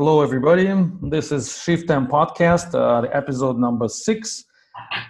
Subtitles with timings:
[0.00, 0.66] Hello, everybody.
[1.02, 4.46] This is Shift-M Podcast, uh, episode number six.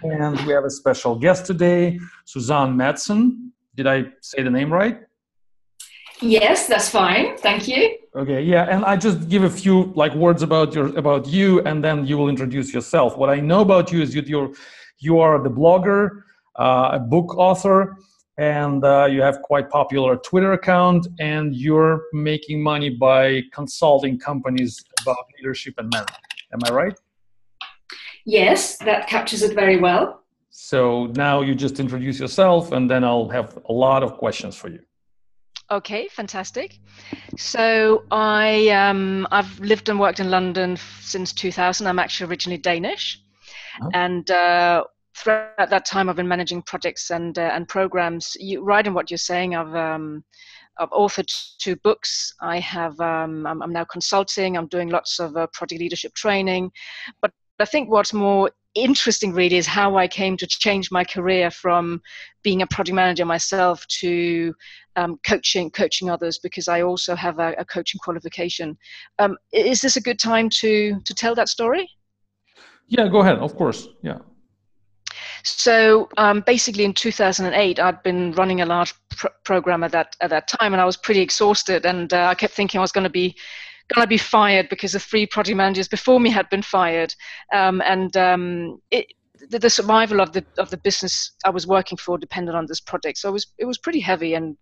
[0.03, 3.51] And we have a special guest today, Susanne Madsen.
[3.73, 4.99] Did I say the name right?
[6.19, 7.37] Yes, that's fine.
[7.37, 7.99] Thank you.
[8.17, 11.81] Okay, yeah, and I just give a few like words about your about you, and
[11.81, 13.17] then you will introduce yourself.
[13.17, 14.51] What I know about you is you you're,
[14.99, 16.23] you are the blogger,
[16.57, 17.95] uh, a book author,
[18.37, 24.83] and uh, you have quite popular Twitter account, and you're making money by consulting companies
[25.01, 26.17] about leadership and management.
[26.53, 26.99] Am I right?
[28.25, 30.23] Yes, that captures it very well.
[30.49, 34.69] So now you just introduce yourself, and then I'll have a lot of questions for
[34.69, 34.79] you.
[35.71, 36.79] Okay, fantastic.
[37.37, 41.87] So I um, I've lived and worked in London since 2000.
[41.87, 43.21] I'm actually originally Danish,
[43.81, 43.89] oh.
[43.93, 44.83] and uh,
[45.15, 48.35] throughout that time, I've been managing projects and uh, and programs.
[48.39, 50.23] You, right in what you're saying, I've um,
[50.79, 52.33] I've authored two books.
[52.41, 54.57] I have um, I'm, I'm, now consulting.
[54.57, 56.71] I'm doing lots of uh, project leadership training,
[57.21, 61.51] but I think what's more interesting really is how I came to change my career
[61.51, 62.01] from
[62.41, 64.53] being a project manager myself to
[64.95, 68.77] um, coaching coaching others because I also have a, a coaching qualification.
[69.19, 71.89] Um, is this a good time to to tell that story?
[72.87, 73.37] Yeah, go ahead.
[73.37, 73.87] Of course.
[74.01, 74.19] Yeah.
[75.43, 80.29] So um, basically, in 2008, I'd been running a large pr- program at that at
[80.29, 81.85] that time, and I was pretty exhausted.
[81.85, 83.35] And uh, I kept thinking I was going to be
[83.93, 87.13] going to be fired because the three project managers before me had been fired,
[87.53, 89.07] um, and um, it,
[89.49, 93.17] the, survival of the of the business I was working for depended on this project.
[93.17, 94.57] So it was it was pretty heavy, and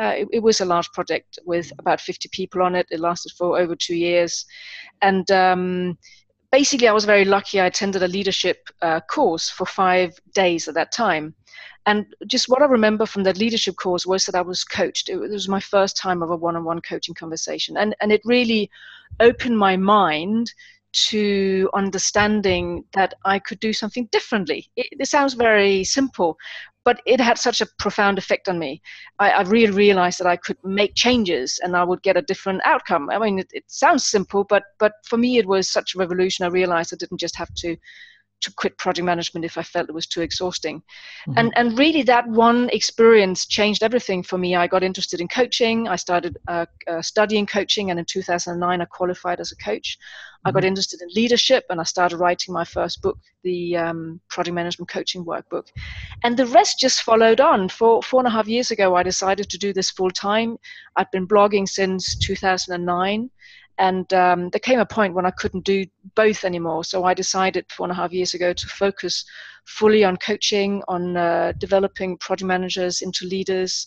[0.00, 2.86] uh, it, it, was a large project with about 50 people on it.
[2.90, 4.44] It lasted for over two years,
[5.02, 5.98] and um,
[6.50, 7.60] basically, I was very lucky.
[7.60, 11.34] I attended a leadership uh, course for five days at that time.
[11.86, 15.08] And just what I remember from that leadership course was that I was coached.
[15.08, 17.76] It was my first time of a one on one coaching conversation.
[17.76, 18.70] And, and it really
[19.18, 20.52] opened my mind
[20.92, 24.70] to understanding that I could do something differently.
[24.76, 26.36] It, it, sounds very simple,
[26.84, 28.82] but it had such a profound effect on me.
[29.18, 32.62] I, I, really realized that I could make changes and I would get a different
[32.64, 33.10] outcome.
[33.10, 36.44] I mean, it, it sounds simple, but but for me, it was such a revolution.
[36.44, 37.76] I realized I didn't just have to
[38.40, 40.78] to quit project management if I felt it was too exhausting.
[40.80, 41.32] Mm-hmm.
[41.36, 44.56] And and really that one experience changed everything for me.
[44.56, 45.88] I got interested in coaching.
[45.88, 49.98] I started uh, uh, studying coaching, and in 2009 I qualified as a coach.
[49.98, 50.48] Mm-hmm.
[50.48, 50.68] I got mm-hmm.
[50.68, 55.24] interested in leadership, and I started writing my first book, the um, project management coaching
[55.24, 55.66] workbook.
[56.24, 57.68] And the rest just followed on.
[57.68, 60.56] For four and a half years ago, I decided to do this full time.
[60.96, 63.30] I've been blogging since 2009
[63.78, 66.84] and um, there came a point when I couldn't do both anymore.
[66.84, 69.24] So I decided four and a half years ago to focus
[69.66, 73.86] fully on coaching, on uh, developing project managers into leaders.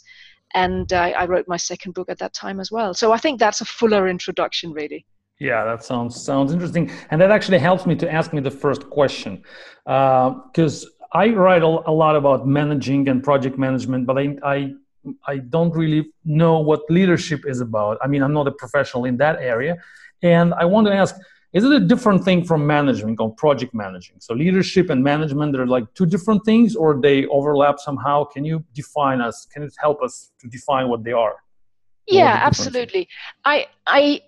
[0.53, 2.93] And uh, I wrote my second book at that time as well.
[2.93, 5.05] So I think that's a fuller introduction, really.
[5.39, 8.89] Yeah, that sounds sounds interesting, and that actually helps me to ask me the first
[8.89, 9.43] question,
[9.83, 14.73] because uh, I write a, lot about managing and project management, but I, I
[15.27, 17.97] I don't really know what leadership is about.
[18.01, 19.77] I mean, I'm not a professional in that area.
[20.21, 21.15] And I want to ask,
[21.53, 24.15] is it a different thing from management or project managing?
[24.19, 28.23] So leadership and management, they're like two different things or they overlap somehow.
[28.23, 29.45] Can you define us?
[29.53, 31.35] Can it help us to define what they are?
[32.07, 33.07] Yeah, absolutely.
[33.45, 34.21] I I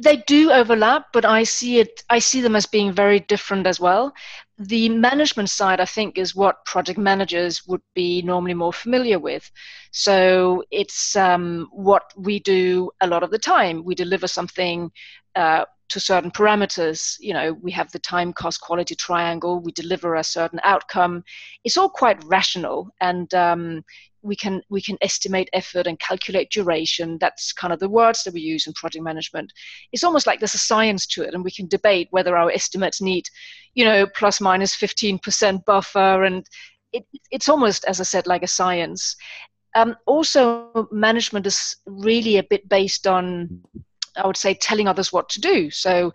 [0.00, 2.02] they do overlap, but I see it.
[2.08, 4.12] I see them as being very different as well.
[4.58, 9.50] The management side, I think, is what project managers would be normally more familiar with.
[9.92, 13.84] So it's um, what we do a lot of the time.
[13.84, 14.90] We deliver something
[15.34, 17.16] uh, to certain parameters.
[17.18, 19.60] You know, we have the time, cost, quality triangle.
[19.60, 21.24] We deliver a certain outcome.
[21.64, 23.82] It's all quite rational, and um,
[24.22, 28.34] we can we can estimate effort and calculate duration that's kind of the words that
[28.34, 29.52] we use in project management
[29.92, 33.00] it's almost like there's a science to it and we can debate whether our estimates
[33.00, 33.24] need
[33.74, 36.46] you know plus minus 15% buffer and
[36.92, 39.16] it, it's almost as i said like a science
[39.74, 43.62] um, also management is really a bit based on
[44.18, 45.70] I would say telling others what to do.
[45.70, 46.12] So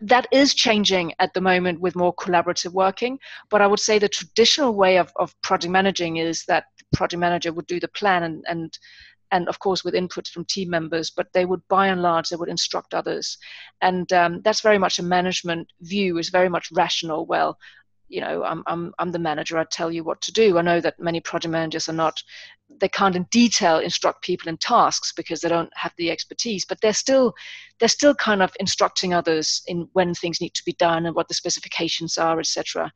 [0.00, 3.18] that is changing at the moment with more collaborative working.
[3.50, 7.52] But I would say the traditional way of, of project managing is that project manager
[7.52, 8.78] would do the plan and, and
[9.30, 12.36] and of course with input from team members but they would by and large they
[12.36, 13.38] would instruct others.
[13.80, 17.26] And um, that's very much a management view is very much rational.
[17.26, 17.58] Well
[18.12, 20.58] you know I'm, I'm i'm the manager i tell you what to do.
[20.58, 22.22] I know that many project managers are not
[22.80, 26.80] they can't in detail instruct people in tasks because they don't have the expertise but
[26.80, 27.34] they're still
[27.80, 31.28] they're still kind of instructing others in when things need to be done and what
[31.28, 32.92] the specifications are etc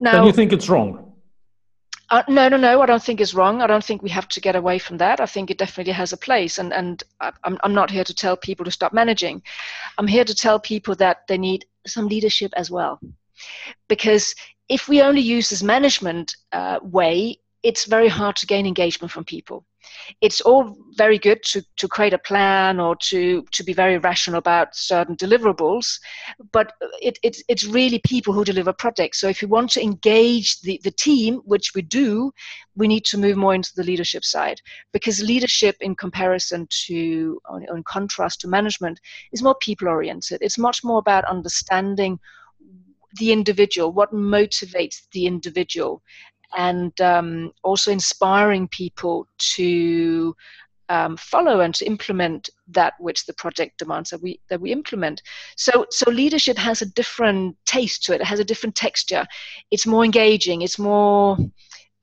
[0.00, 1.12] now do you think it's wrong
[2.10, 2.82] Uh, no, no, no.
[2.82, 3.62] I don't think it's wrong.
[3.62, 5.20] I don't think we have to get away from that.
[5.20, 6.58] I think it definitely has a place.
[6.58, 9.42] And and I'm I'm not here to tell people to stop managing.
[9.96, 12.98] I'm here to tell people that they need some leadership as well,
[13.88, 14.34] because
[14.68, 19.24] if we only use this management uh, way, it's very hard to gain engagement from
[19.24, 19.64] people
[20.20, 24.38] it's all very good to, to create a plan or to, to be very rational
[24.38, 25.98] about certain deliverables,
[26.52, 29.20] but it, it, it's really people who deliver projects.
[29.20, 32.32] So if you want to engage the, the team, which we do,
[32.76, 34.60] we need to move more into the leadership side
[34.92, 37.40] because leadership in comparison to,
[37.74, 39.00] in contrast to management,
[39.32, 40.38] is more people oriented.
[40.40, 42.18] It's much more about understanding
[43.18, 46.02] the individual, what motivates the individual,
[46.56, 50.34] and um, also inspiring people to
[50.90, 55.22] um, follow and to implement that which the project demands that we that we implement.
[55.56, 58.20] So so leadership has a different taste to it.
[58.20, 59.24] It has a different texture.
[59.70, 60.62] It's more engaging.
[60.62, 61.38] It's more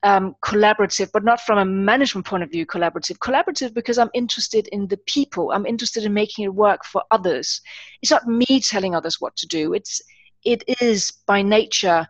[0.04, 2.64] um, collaborative, but not from a management point of view.
[2.64, 5.52] Collaborative, collaborative because I'm interested in the people.
[5.52, 7.60] I'm interested in making it work for others.
[8.00, 9.74] It's not me telling others what to do.
[9.74, 10.00] It's
[10.44, 12.06] it is by nature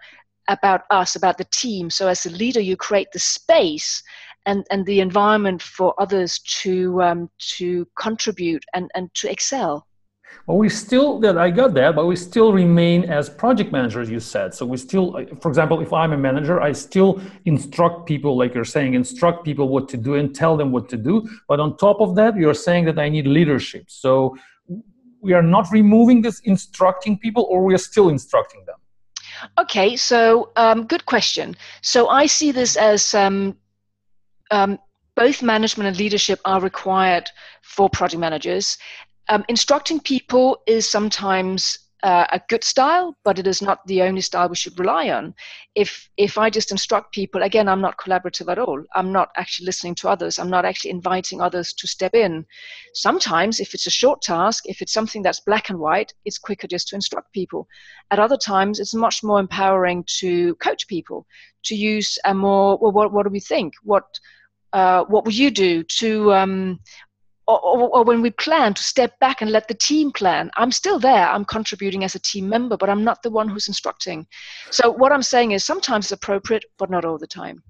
[0.49, 1.91] about us, about the team.
[1.91, 4.03] So as a leader, you create the space
[4.47, 9.87] and, and the environment for others to um, to contribute and, and to excel.
[10.47, 14.09] Well, we still that I got that, but we still remain as project managers.
[14.09, 14.65] You said so.
[14.65, 15.13] We still,
[15.43, 19.69] for example, if I'm a manager, I still instruct people, like you're saying, instruct people
[19.69, 21.29] what to do and tell them what to do.
[21.49, 23.85] But on top of that, you're saying that I need leadership.
[23.89, 24.37] So
[25.21, 28.77] we are not removing this instructing people, or we are still instructing them.
[29.59, 31.57] Okay, so um, good question.
[31.83, 33.57] So I see this as um,
[34.51, 34.79] um,
[35.15, 37.31] both management and leadership are required
[37.63, 38.79] for project managers.
[39.29, 44.21] Um, instructing people is sometimes uh, a good style, but it is not the only
[44.21, 45.35] style we should rely on.
[45.75, 48.83] If if I just instruct people, again, I'm not collaborative at all.
[48.95, 50.39] I'm not actually listening to others.
[50.39, 52.47] I'm not actually inviting others to step in.
[52.95, 56.69] Sometimes, if it's a short task, if it's something that's black and white, it's quicker
[56.69, 57.67] just to instruct people.
[58.11, 61.27] At other times, it's much more empowering to coach people
[61.65, 63.75] to use a more well, what, what do we think?
[63.83, 64.05] What
[64.73, 66.81] uh, what would you do to um,
[67.49, 70.99] or, or, when we plan to step back and let the team plan i'm still
[70.99, 71.29] there.
[71.29, 74.27] I'm contributing as a team member but i'm not the one who's instructing.
[74.71, 77.63] So what i'm saying is sometimes it's appropriate but not all the time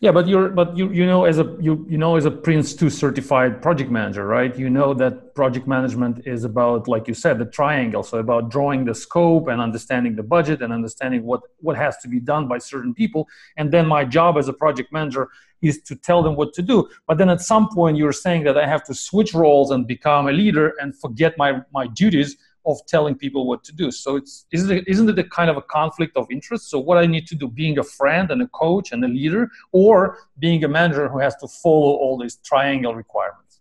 [0.00, 2.90] yeah but you're but you you know as a you you know as a PRINCE2
[2.90, 4.56] certified project manager right?
[4.58, 8.02] You know that project management is about like you said the triangle.
[8.02, 12.08] So about drawing the scope and understanding the budget and understanding what what has to
[12.08, 13.28] be done by certain people.
[13.56, 15.28] And then my job as a project manager
[15.62, 16.88] is to tell them what to do.
[17.06, 20.28] But then at some point, you're saying that I have to switch roles and become
[20.28, 23.90] a leader and forget my, my duties of telling people what to do.
[23.90, 26.68] So it's isn't it, isn't it a kind of a conflict of interest?
[26.68, 29.48] So what I need to do, being a friend and a coach and a leader,
[29.72, 33.60] or being a manager who has to follow all these triangle requirements?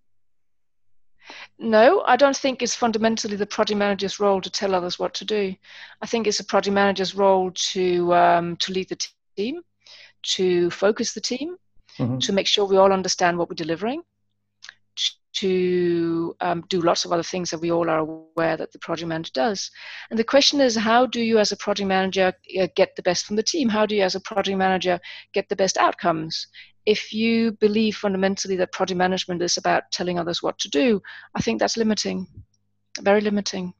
[1.58, 5.26] No, I don't think it's fundamentally the project manager's role to tell others what to
[5.26, 5.56] do.
[6.02, 9.00] I think it's a project manager's role to um, to lead the
[9.38, 9.62] team,
[10.36, 11.56] to focus the team,
[11.98, 12.18] mm-hmm.
[12.20, 14.02] to make sure we all understand what we're delivering,
[15.36, 19.10] to um, do lots of other things that we all are aware that the project
[19.10, 19.70] manager does.
[20.10, 23.26] And the question is, how do you as a project manager uh, get the best
[23.26, 23.68] from the team?
[23.68, 25.00] How do you as a project manager
[25.34, 26.48] get the best outcomes?
[26.86, 31.02] If you believe fundamentally that project management is about telling others what to do,
[31.36, 32.28] I think that's limiting,
[33.02, 33.74] very limiting.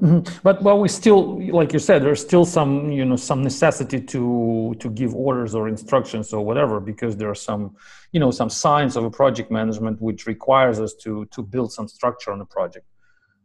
[0.00, 0.38] Mm-hmm.
[0.44, 4.76] But well, we still, like you said, there's still some, you know, some necessity to
[4.78, 7.74] to give orders or instructions or whatever, because there are some,
[8.12, 11.88] you know, some signs of a project management which requires us to to build some
[11.88, 12.86] structure on the project,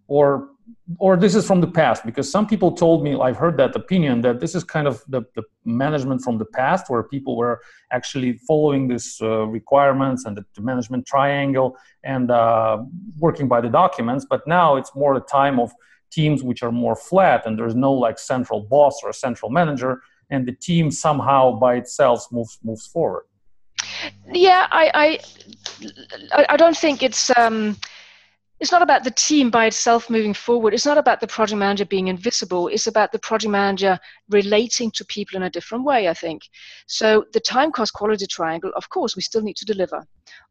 [0.08, 0.50] or
[1.00, 4.22] or this is from the past, because some people told me I've heard that opinion
[4.22, 7.62] that this is kind of the, the management from the past, where people were
[7.92, 12.78] actually following these uh, requirements and the, the, management triangle and uh,
[13.18, 15.74] working by the documents, but now it's more the time of
[16.14, 20.48] teams which are more flat and there's no like central boss or central manager and
[20.48, 23.26] the team somehow by itself moves moves forward
[24.32, 25.20] yeah i
[26.34, 27.76] i i don't think it's um
[28.64, 30.74] it's not about the team by itself moving forward.
[30.74, 32.70] It's not about the project manager being invisible.
[32.70, 36.44] It's about the project manager relating to people in a different way, I think.
[36.88, 40.02] So, the time cost quality triangle, of course, we still need to deliver.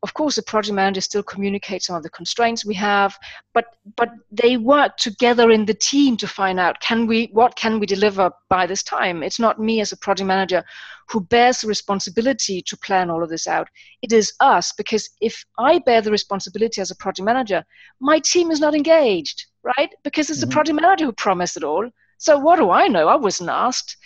[0.02, 3.16] Of course, the project manager still communicates some of the constraints we have,
[3.54, 7.78] but but they work together in the team to find out can we what can
[7.78, 9.22] we deliver by this time.
[9.22, 10.64] It's not me as a project manager
[11.08, 13.68] who bears the responsibility to plan all of this out.
[14.02, 17.64] It is us, because if I bear the responsibility as a project manager,
[18.00, 19.90] my team is not engaged, right?
[20.02, 20.48] Because it's mm-hmm.
[20.48, 21.88] the project manager who promised it all.
[22.18, 23.08] So what do I know?
[23.08, 23.96] I wasn't asked.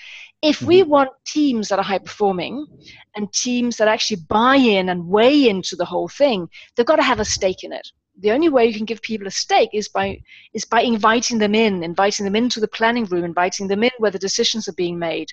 [0.43, 0.91] If we mm-hmm.
[0.91, 2.67] want teams that are high performing
[3.15, 7.03] and teams that actually buy in and weigh into the whole thing, they've got to
[7.03, 9.89] have a stake in it the only way you can give people a stake is
[9.89, 10.19] by
[10.55, 14.11] is by inviting them in inviting them into the planning room inviting them in where
[14.11, 15.29] the decisions are being made.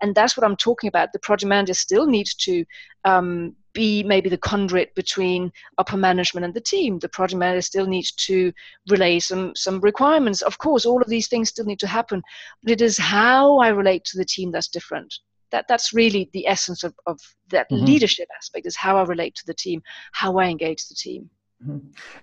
[0.00, 1.12] And that's what i'm talking about.
[1.12, 2.64] The project manager still needs to
[3.04, 6.98] um, be maybe the conduit between upper management and the team.
[6.98, 8.52] The project manager still needs to
[8.88, 10.42] relay some some requirements.
[10.42, 12.22] Of course all of these things still need to happen
[12.62, 15.12] but it is how i relate to the team that's different.
[15.50, 17.18] That that's really the essence of, of
[17.48, 17.84] that mm-hmm.
[17.84, 21.30] leadership aspect is how i relate to the team how i engage the team.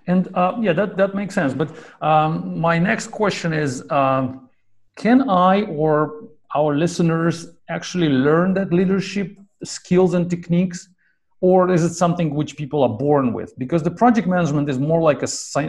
[0.06, 1.52] And uh, yeah, that, that makes sense.
[1.52, 4.48] But um, my next question is um,
[4.96, 6.24] Can I or
[6.54, 10.88] our listeners actually learn that leadership skills and techniques?
[11.42, 13.56] Or is it something which people are born with?
[13.58, 15.28] Because the project management is more like a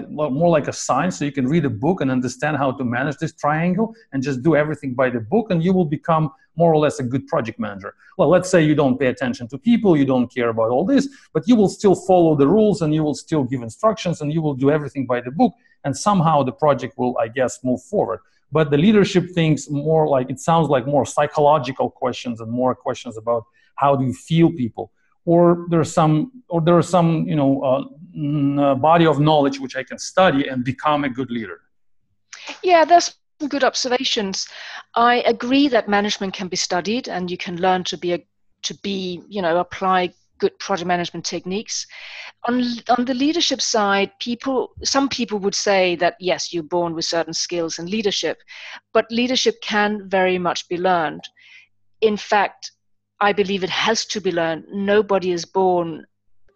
[0.09, 1.19] more like a science.
[1.19, 4.41] So you can read a book and understand how to manage this triangle and just
[4.43, 7.59] do everything by the book, and you will become more or less a good project
[7.59, 7.93] manager.
[8.17, 11.07] Well, let's say you don't pay attention to people, you don't care about all this,
[11.33, 14.41] but you will still follow the rules and you will still give instructions and you
[14.41, 18.21] will do everything by the book, and somehow the project will, I guess, move forward.
[18.53, 23.17] But the leadership things more like it sounds like more psychological questions and more questions
[23.17, 23.43] about
[23.75, 24.91] how do you feel people,
[25.27, 27.83] or there's some, or there are some, you know, uh,
[28.61, 31.59] uh body of knowledge which I can study and become a good leader.
[32.63, 33.17] Yeah, that's
[33.49, 34.47] good observations.
[34.95, 38.19] I agree that management can be studied and you can learn to be a,
[38.63, 41.85] to be, you know, apply good project management techniques.
[42.47, 42.63] On
[42.95, 47.33] on the leadership side, people some people would say that yes, you're born with certain
[47.33, 48.37] skills in leadership,
[48.93, 51.23] but leadership can very much be learned.
[52.01, 52.71] In fact,
[53.19, 54.65] I believe it has to be learned.
[54.71, 56.05] Nobody is born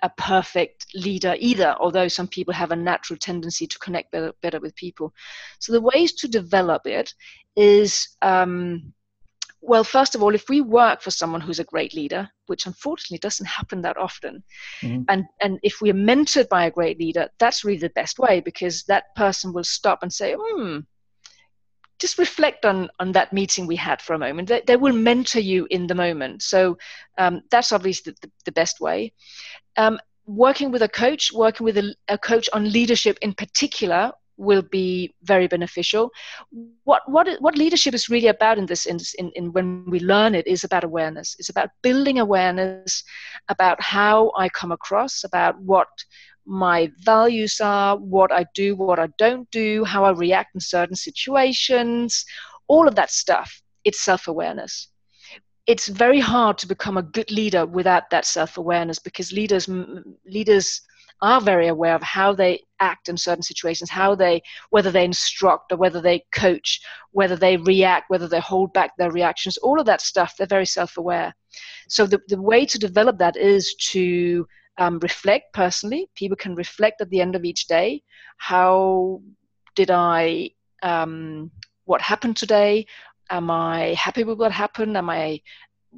[0.04, 4.60] a perfect leader either, although some people have a natural tendency to connect better, better
[4.60, 5.14] with people.
[5.60, 7.14] So the ways to develop it
[7.56, 8.94] is, um,
[9.62, 13.20] well, first of all, if we work for someone who's a great leader, which unfortunately
[13.20, 14.44] doesn't happen that often,
[14.82, 15.04] mm-hmm.
[15.08, 18.84] and, and if we're mentored by a great leader, that's really the best way because
[18.84, 20.80] that person will stop and say, hmm,
[22.02, 24.50] just reflect on on that meeting we had for a moment.
[24.50, 26.42] They, they will mentor you in the moment.
[26.42, 26.78] So
[27.18, 29.14] um, that's obviously the, the, best way.
[29.78, 34.64] Um, working with a coach, working with a, a, coach on leadership in particular, will
[34.64, 36.12] be very beneficial.
[36.84, 40.36] What what what leadership is really about in this in, in, in when we learn
[40.36, 41.36] it is about awareness.
[41.40, 43.04] It's about building awareness
[43.48, 45.88] about how I come across, about what
[46.46, 50.96] my values are, what I do, what I don't do, how I react in certain
[50.96, 52.26] situations,
[52.68, 53.62] all of that stuff.
[53.84, 54.88] It's self awareness.
[55.68, 59.70] It's very hard to become a good leader without that self awareness because leaders
[60.26, 60.82] leaders
[61.22, 65.72] are very aware of how they act in certain situations, how they, whether they instruct
[65.72, 69.86] or whether they coach, whether they react, whether they hold back their reactions, all of
[69.86, 71.34] that stuff, they're very self aware.
[71.88, 74.48] So the, the way to develop that is to
[74.78, 76.10] um, reflect personally.
[76.16, 78.04] People can reflect at the end of each day.
[78.38, 79.22] How
[79.76, 80.52] did I?
[80.84, 81.52] Um,
[81.86, 82.86] what happened today?
[83.30, 84.98] Am I happy with what happened?
[84.98, 85.42] Am I?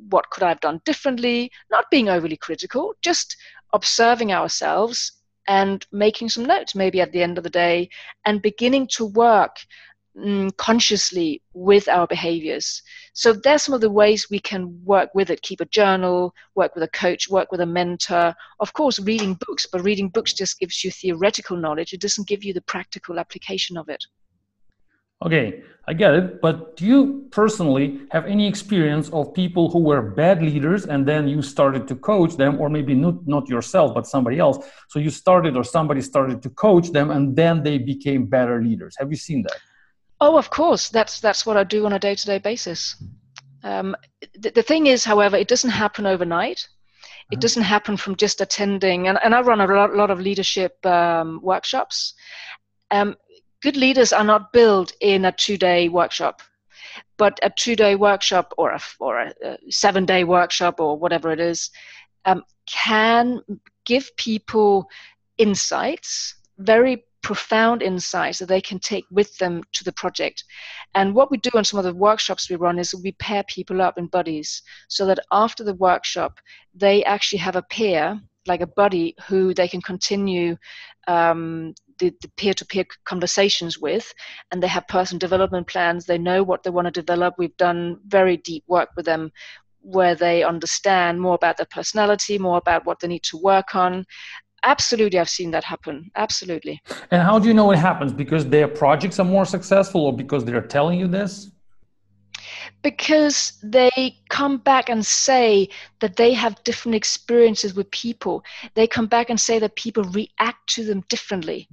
[0.09, 1.51] What could I have done differently?
[1.69, 3.37] Not being overly critical, just
[3.73, 5.11] observing ourselves
[5.47, 7.89] and making some notes maybe at the end of the day
[8.25, 9.57] and beginning to work
[10.17, 12.81] mm, consciously with our behaviors.
[13.13, 15.41] So there's some of the ways we can work with it.
[15.41, 18.33] Keep a journal, work with a coach, work with a mentor.
[18.59, 21.93] Of course, reading books, but reading books just gives you theoretical knowledge.
[21.93, 24.03] It doesn't give you the practical application of it.
[25.23, 26.41] Okay, I get it.
[26.41, 31.27] But do you personally have any experience of people who were bad leaders and then
[31.27, 34.65] you started to coach them, or maybe not, not yourself, but somebody else?
[34.89, 38.95] So you started, or somebody started to coach them, and then they became better leaders.
[38.99, 39.57] Have you seen that?
[40.19, 40.89] Oh, of course.
[40.89, 43.01] That's that's what I do on a day-to-day basis.
[43.63, 43.95] Um,
[44.37, 46.67] the, the, thing is, however, it doesn't happen overnight.
[47.31, 47.39] It uh-huh.
[47.39, 51.39] doesn't happen from just attending, and, and I run a lot, lot of leadership um,
[51.41, 52.13] workshops.
[52.91, 53.15] Um,
[53.63, 56.41] good leaders are not built in a two-day workshop,
[57.17, 61.70] but a two-day workshop or a or a, a seven-day workshop or whatever it is
[62.25, 63.39] um, can
[63.86, 64.86] give people
[65.38, 70.43] insights, very profound insights that they can take with them to the project.
[70.93, 73.82] And what we do on some of the workshops we run is we pair people
[73.82, 76.39] up in buddies so that after the workshop,
[76.75, 80.58] they actually have a peer, like a buddy, who they can continue
[81.08, 81.74] um,
[82.10, 84.13] the, the peer-to-peer conversations with
[84.51, 86.05] and they have personal development plans.
[86.05, 87.36] They know what they want to develop.
[87.38, 89.31] We've done very deep work with them
[89.81, 94.05] where they understand more about their personality, more about what they need to work on,
[94.63, 96.10] absolutely i've seen that happen.
[96.15, 96.81] Absolutely.
[97.12, 98.13] And how do you know it happens?
[98.13, 101.51] Because their projects are more successful or because they're telling you this?
[102.81, 105.69] Because they come back and say
[106.00, 108.43] that they have different experiences with people.
[108.74, 111.67] They come back and say that people react to them differently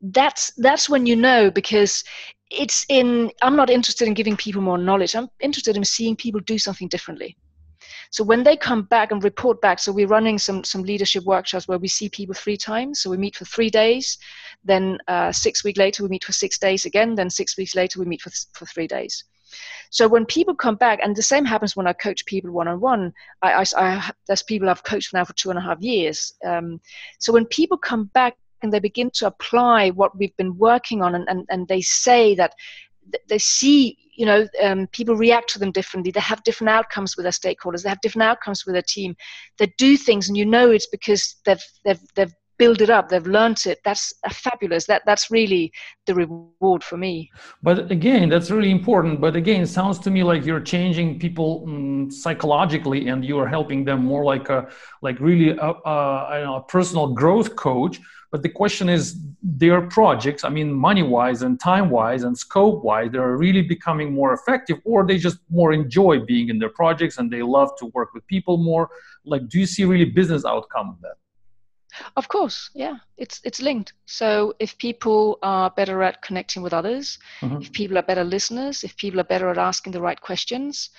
[0.00, 2.04] that's that's when you know because
[2.50, 6.40] it's in i'm not interested in giving people more knowledge i'm interested in seeing people
[6.40, 7.36] do something differently
[8.10, 11.68] so when they come back and report back, so we're running some some leadership workshops
[11.68, 13.00] where we see people three times.
[13.00, 14.18] So we meet for three days,
[14.64, 17.98] then uh, six weeks later we meet for six days again, then six weeks later
[17.98, 19.24] we meet for for three days.
[19.90, 22.80] So when people come back, and the same happens when I coach people one on
[22.80, 23.12] one.
[23.42, 26.34] I, I, I, there's people I've coached now for two and a half years.
[26.44, 26.80] Um,
[27.20, 31.14] so when people come back and they begin to apply what we've been working on,
[31.14, 32.54] and, and, and they say that
[33.28, 36.10] they see you know um, people react to them differently.
[36.10, 37.82] They have different outcomes with their stakeholders.
[37.82, 39.14] They have different outcomes with their team.
[39.58, 43.08] They do things and you know it's because they've they've they've built it up.
[43.08, 43.80] They've learned it.
[43.84, 44.86] That's fabulous.
[44.86, 45.72] That that's really
[46.06, 47.30] the reward for me.
[47.62, 49.20] But again that's really important.
[49.20, 53.84] But again sounds to me like you're changing people um, psychologically and you are helping
[53.84, 54.68] them more like a
[55.02, 58.00] like really a, a personal growth coach.
[58.32, 62.82] But the question is, their projects, I mean, money wise and time wise and scope
[62.82, 67.18] wise, they're really becoming more effective, or they just more enjoy being in their projects
[67.18, 68.90] and they love to work with people more.
[69.24, 71.16] Like, do you see really business outcome of that?
[72.16, 73.92] Of course, yeah, it's it's linked.
[74.06, 77.62] So if people are better at connecting with others, mm-hmm.
[77.62, 80.90] if people are better listeners, if people are better at asking the right questions,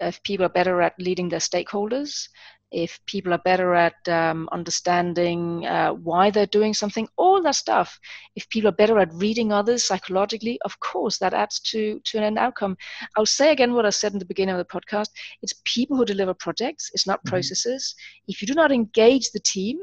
[0.00, 2.28] if people are better at leading their stakeholders,
[2.72, 7.98] if people are better at um, understanding uh, why they're doing something, all that stuff.
[8.34, 12.24] If people are better at reading others psychologically, of course, that adds to, to an
[12.24, 12.76] end outcome.
[13.16, 15.08] I'll say again what I said in the beginning of the podcast
[15.42, 17.30] it's people who deliver projects, it's not mm-hmm.
[17.30, 17.94] processes.
[18.26, 19.78] If you do not engage the team,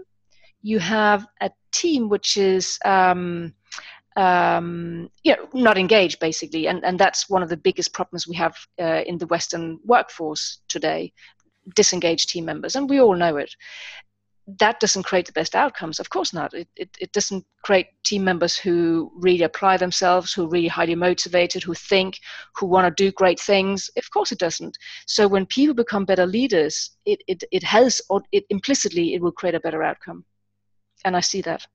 [0.63, 2.79] you have a team which is.
[2.85, 3.53] Um,
[4.15, 8.35] um, you know, not engaged basically, and and that's one of the biggest problems we
[8.35, 11.11] have uh, in the Western workforce today
[11.75, 13.55] disengaged team members, and we all know it.
[14.59, 15.99] That doesn't create the best outcomes.
[15.99, 16.53] Of course not.
[16.53, 20.95] It, it, it doesn't create team members who really apply themselves, who are really highly
[20.95, 22.19] motivated, who think,
[22.53, 23.89] who want to do great things.
[23.95, 24.77] Of course it doesn't.
[25.07, 27.63] So when people become better leaders, it, it, it
[28.09, 30.25] or it implicitly, it will create a better outcome.
[31.05, 31.67] And I see that.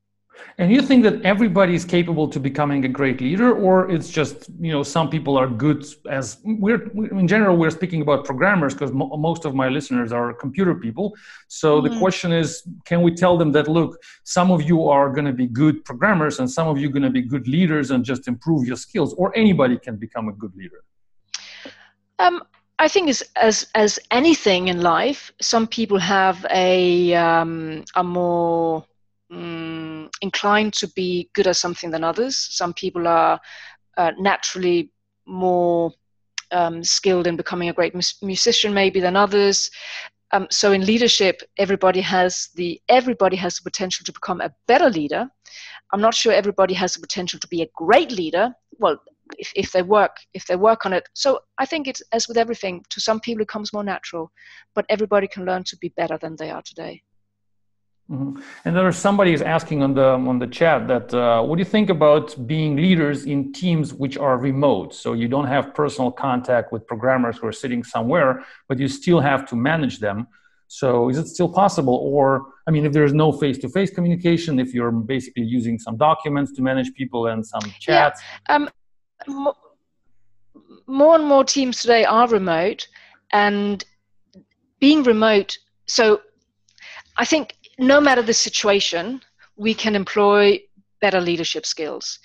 [0.58, 4.48] And you think that everybody is capable to becoming a great leader, or it's just
[4.60, 6.82] you know some people are good as we're
[7.20, 11.14] in general we're speaking about programmers because mo- most of my listeners are computer people.
[11.48, 11.92] So mm-hmm.
[11.92, 15.32] the question is, can we tell them that look, some of you are going to
[15.32, 18.28] be good programmers, and some of you are going to be good leaders, and just
[18.28, 20.82] improve your skills, or anybody can become a good leader?
[22.18, 22.42] Um,
[22.80, 28.84] I think as as as anything in life, some people have a um, a more
[29.30, 32.36] um, inclined to be good at something than others.
[32.36, 33.40] Some people are
[33.96, 34.90] uh, naturally
[35.26, 35.92] more
[36.50, 39.70] um, skilled in becoming a great musician, maybe than others.
[40.32, 44.90] Um, so in leadership, everybody has the everybody has the potential to become a better
[44.90, 45.28] leader.
[45.92, 48.54] I'm not sure everybody has the potential to be a great leader.
[48.78, 48.98] Well,
[49.38, 51.08] if, if they work if they work on it.
[51.14, 52.84] So I think it's as with everything.
[52.90, 54.30] To some people, it comes more natural,
[54.74, 57.02] but everybody can learn to be better than they are today.
[58.10, 58.40] Mm-hmm.
[58.64, 61.70] And there's somebody is asking on the on the chat that uh, what do you
[61.76, 64.94] think about being leaders in teams which are remote?
[64.94, 69.20] So you don't have personal contact with programmers who are sitting somewhere, but you still
[69.20, 70.26] have to manage them.
[70.68, 71.94] So is it still possible?
[71.94, 76.62] Or I mean, if there's no face-to-face communication, if you're basically using some documents to
[76.62, 78.22] manage people and some chats.
[78.48, 78.54] Yeah.
[78.54, 78.70] Um,
[80.86, 82.88] more and more teams today are remote,
[83.32, 83.84] and
[84.80, 85.58] being remote.
[85.86, 86.22] So
[87.18, 89.22] I think no matter the situation,
[89.56, 90.60] we can employ
[91.00, 92.18] better leadership skills.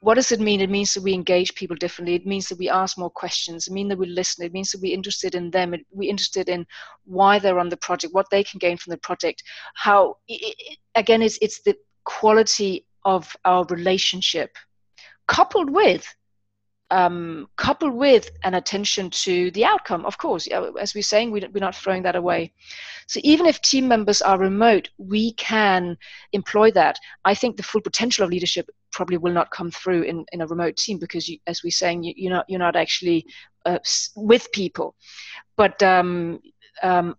[0.00, 0.60] What does it mean?
[0.60, 2.14] It means that we engage people differently.
[2.14, 3.68] It means that we ask more questions.
[3.68, 4.44] It means that we listen.
[4.44, 5.74] It means that we're interested in them.
[5.92, 6.66] We're interested in
[7.04, 9.42] why they're on the project, what they can gain from the project.
[9.74, 10.16] How,
[10.94, 14.56] again, it's, it's the quality of our relationship
[15.28, 16.06] coupled with
[16.90, 21.74] um, coupled with an attention to the outcome, of course, as we're saying, we're not
[21.74, 22.52] throwing that away.
[23.06, 25.96] So even if team members are remote, we can
[26.32, 26.98] employ that.
[27.24, 30.46] I think the full potential of leadership probably will not come through in, in a
[30.46, 33.26] remote team because, you, as we're saying, you, are not you're not actually
[33.64, 33.78] uh,
[34.14, 34.94] with people,
[35.56, 36.40] but um,
[36.82, 37.16] um,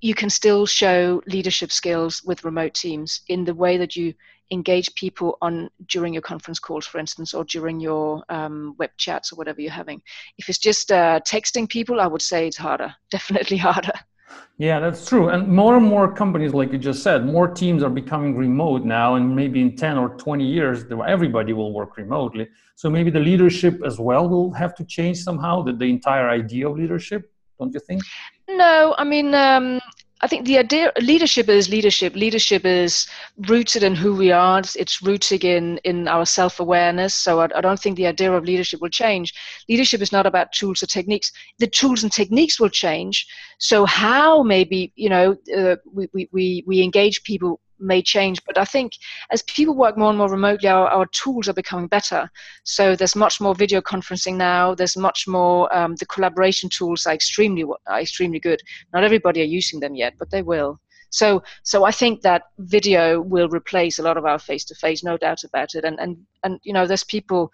[0.00, 4.14] you can still show leadership skills with remote teams in the way that you
[4.52, 9.32] engage people on during your conference calls, for instance, or during your um, web chats
[9.32, 10.00] or whatever you're having.
[10.38, 13.92] If it's just uh, texting people, I would say it's harder, definitely harder.
[14.58, 15.28] Yeah, that's true.
[15.28, 19.16] And more and more companies, like you just said, more teams are becoming remote now.
[19.16, 22.48] And maybe in 10 or 20 years, everybody will work remotely.
[22.76, 26.68] So maybe the leadership as well will have to change somehow, the, the entire idea
[26.68, 28.02] of leadership, don't you think?
[28.48, 29.80] No, I mean, um,
[30.24, 32.14] I think the idea leadership is leadership.
[32.14, 33.08] Leadership is
[33.48, 34.60] rooted in who we are.
[34.60, 37.12] It's, it's rooted in in our self awareness.
[37.12, 39.34] So I, I, don't think the idea of leadership will change.
[39.68, 41.32] Leadership is not about tools or techniques.
[41.58, 43.26] The tools and techniques will change.
[43.58, 48.42] So how maybe you know uh, we, we we we engage people may change.
[48.46, 48.92] But I think
[49.30, 52.30] as people work more and more remotely, our, our tools are becoming better.
[52.64, 54.74] So there's much more video conferencing now.
[54.74, 55.74] There's much more.
[55.74, 58.60] Um, the collaboration tools are extremely are extremely good.
[58.92, 60.80] Not everybody are using them yet, but they will.
[61.10, 65.04] So so I think that video will replace a lot of our face to face,
[65.04, 65.84] no doubt about it.
[65.84, 67.50] And and and you know, there's people.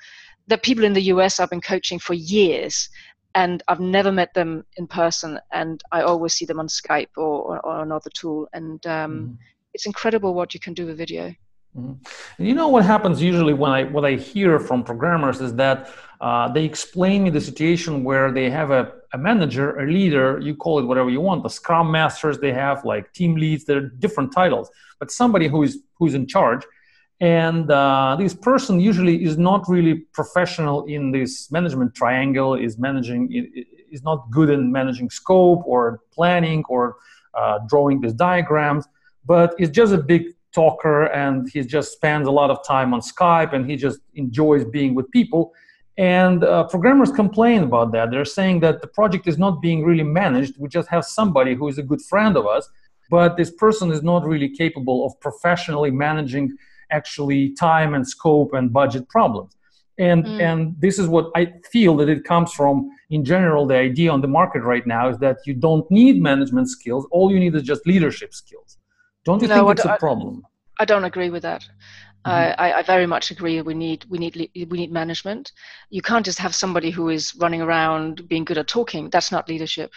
[0.46, 2.88] The people in the US I've been coaching for years,
[3.34, 7.42] and I've never met them in person, and I always see them on Skype or,
[7.42, 8.48] or, or another tool.
[8.54, 9.38] And um, mm
[9.78, 11.24] it's incredible what you can do with video.
[11.76, 12.42] Mm-hmm.
[12.48, 15.78] You know what happens usually when I what I hear from programmers is that
[16.20, 18.82] uh, they explain me the situation where they have a,
[19.16, 22.84] a manager, a leader, you call it whatever you want, the scrum masters they have,
[22.84, 26.64] like team leads, they're different titles, but somebody who is who's in charge.
[27.20, 33.20] And uh, this person usually is not really professional in this management triangle, is managing,
[33.94, 36.96] is not good in managing scope or planning or
[37.34, 38.84] uh, drawing these diagrams
[39.28, 40.22] but he's just a big
[40.54, 44.64] talker and he just spends a lot of time on Skype and he just enjoys
[44.64, 45.52] being with people.
[45.98, 48.10] And uh, programmers complain about that.
[48.10, 50.54] They're saying that the project is not being really managed.
[50.58, 52.68] We just have somebody who is a good friend of us,
[53.10, 56.56] but this person is not really capable of professionally managing
[56.90, 59.52] actually time and scope and budget problems.
[59.98, 60.40] And, mm.
[60.40, 63.66] and this is what I feel that it comes from in general.
[63.66, 67.06] The idea on the market right now is that you don't need management skills.
[67.10, 68.78] All you need is just leadership skills
[69.28, 70.46] don't you no, think it's a problem?
[70.78, 71.62] I don't agree with that.
[72.26, 72.60] Mm-hmm.
[72.60, 73.60] I, I, very much agree.
[73.60, 75.52] We need we need we need management.
[75.90, 79.10] You can't just have somebody who is running around being good at talking.
[79.10, 79.92] That's not leadership.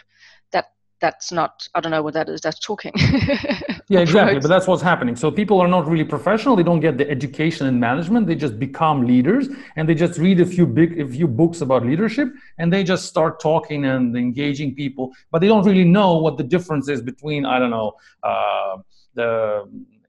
[0.51, 0.65] That
[0.99, 1.67] that's not.
[1.73, 2.41] I don't know what that is.
[2.41, 2.91] That's talking.
[3.87, 4.39] yeah, exactly.
[4.39, 5.15] But that's what's happening.
[5.15, 6.55] So people are not really professional.
[6.57, 8.27] They don't get the education in management.
[8.27, 11.85] They just become leaders, and they just read a few big a few books about
[11.85, 12.27] leadership,
[12.59, 15.11] and they just start talking and engaging people.
[15.31, 17.93] But they don't really know what the difference is between I don't know.
[18.21, 18.77] Uh,
[19.13, 19.63] the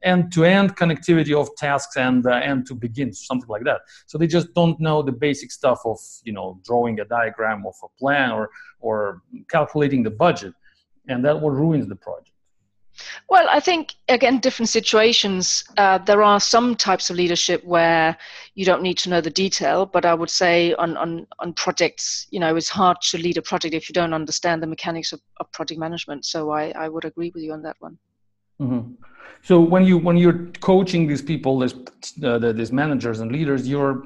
[0.04, 4.52] end-to-end connectivity of tasks and uh, end to begin something like that so they just
[4.54, 8.50] don't know the basic stuff of you know drawing a diagram of a plan or
[8.80, 10.52] or calculating the budget
[11.08, 12.32] and that what ruins the project
[13.28, 15.64] well, I think again, different situations.
[15.76, 18.16] Uh, there are some types of leadership where
[18.54, 22.26] you don't need to know the detail, but I would say on on on projects,
[22.30, 25.20] you know, it's hard to lead a project if you don't understand the mechanics of,
[25.40, 26.26] of project management.
[26.26, 27.98] So I, I would agree with you on that one.
[28.60, 28.92] Mm-hmm.
[29.42, 31.74] So when you when you're coaching these people, these
[32.22, 34.04] uh, these managers and leaders, you're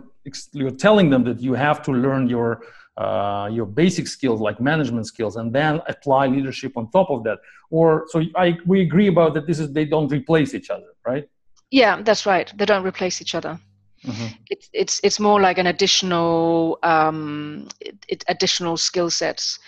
[0.52, 2.62] you're telling them that you have to learn your
[2.96, 7.38] uh, your basic skills like management skills and then apply leadership on top of that.
[7.70, 9.46] Or so I we agree about that.
[9.46, 11.28] This is they don't replace each other, right?
[11.70, 12.50] Yeah, that's right.
[12.56, 13.58] They don't replace each other.
[14.06, 14.26] Mm-hmm.
[14.50, 19.58] It's it's it's more like an additional um, it, it, additional skill sets.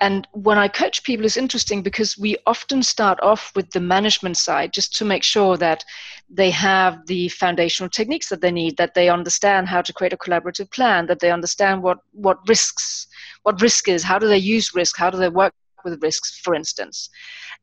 [0.00, 4.36] And when I coach people, it's interesting because we often start off with the management
[4.36, 5.84] side just to make sure that
[6.28, 10.18] they have the foundational techniques that they need, that they understand how to create a
[10.18, 13.06] collaborative plan, that they understand what what risks,
[13.44, 16.54] what risk is, how do they use risk, how do they work with risks, for
[16.54, 17.08] instance.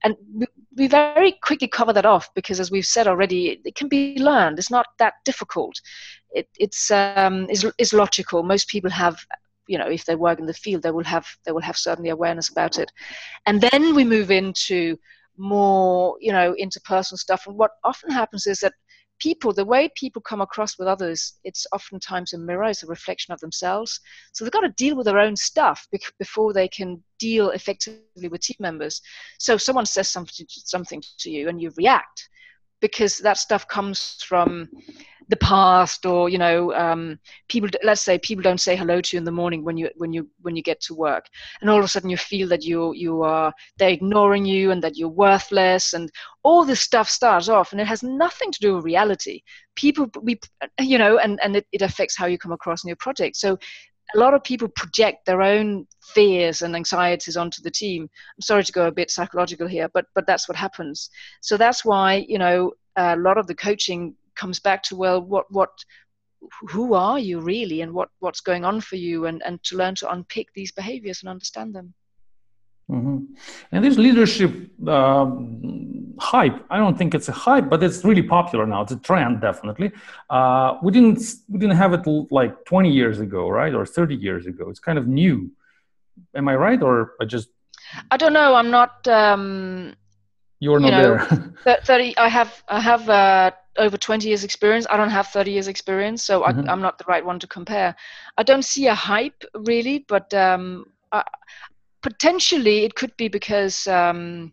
[0.03, 0.15] And
[0.75, 4.59] we very quickly cover that off because, as we've said already, it can be learned.
[4.59, 5.79] It's not that difficult.
[6.31, 8.43] It, it's um, is is logical.
[8.43, 9.17] Most people have,
[9.67, 12.09] you know, if they work in the field, they will have they will have certainly
[12.09, 12.91] awareness about it.
[13.45, 14.97] And then we move into
[15.37, 17.47] more, you know, interpersonal stuff.
[17.47, 18.73] And what often happens is that
[19.19, 23.33] people, the way people come across with others, it's oftentimes a mirror, it's a reflection
[23.33, 23.99] of themselves.
[24.33, 25.87] So they've got to deal with their own stuff
[26.19, 29.01] before they can deal effectively with team members.
[29.39, 32.29] So someone says something, something to you and you react
[32.81, 34.69] because that stuff comes from
[35.29, 39.17] the past or you know um, people let's say people don't say hello to you
[39.17, 41.25] in the morning when you when you when you get to work
[41.61, 44.83] and all of a sudden you feel that you you are they're ignoring you and
[44.83, 46.11] that you're worthless and
[46.43, 49.41] all this stuff starts off and it has nothing to do with reality
[49.75, 50.39] people we
[50.79, 53.57] you know and and it, it affects how you come across in your project so
[54.13, 58.03] a lot of people project their own fears and anxieties onto the team.
[58.03, 61.09] I'm sorry to go a bit psychological here, but but that's what happens.
[61.41, 65.45] So that's why you know a lot of the coaching comes back to well what
[65.51, 65.71] what
[66.69, 69.95] who are you really and what what's going on for you and and to learn
[69.95, 71.93] to unpick these behaviors and understand them
[72.89, 73.33] Mm-hmm.
[73.71, 74.51] And this leadership
[74.87, 78.83] um, hype, I don't think it's a hype, but it's really popular now.
[78.83, 79.91] It's a trend, definitely.
[80.29, 81.19] Uh, we didn't
[81.49, 84.69] we didn't have it like 20 years ago, right, or 30 years ago.
[84.69, 85.51] It's kind of new.
[86.35, 87.49] Am I right, or I just?
[88.11, 88.53] I don't know.
[88.53, 89.07] I'm not.
[89.07, 89.95] Um,
[90.59, 91.79] You're not you know, there.
[91.85, 92.17] 30.
[92.17, 92.63] I have.
[92.67, 93.09] I have.
[93.09, 96.67] Uh, over 20 years experience i don't have 30 years experience so Mhm.
[96.67, 97.95] I, i'm not the right one to compare
[98.37, 101.23] i don't see a hype really but um, I,
[102.01, 104.51] potentially it could be because um,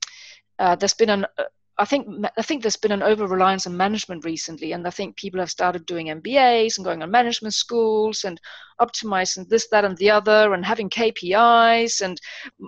[0.59, 1.45] uh, there's been an uh,
[1.79, 2.07] I think
[2.37, 5.51] I think there's been an over reliance on management recently, and I think people have
[5.51, 8.39] started doing MBAs and going on management schools and
[8.81, 12.21] optimizing this, that, and the other, and having KPIs, and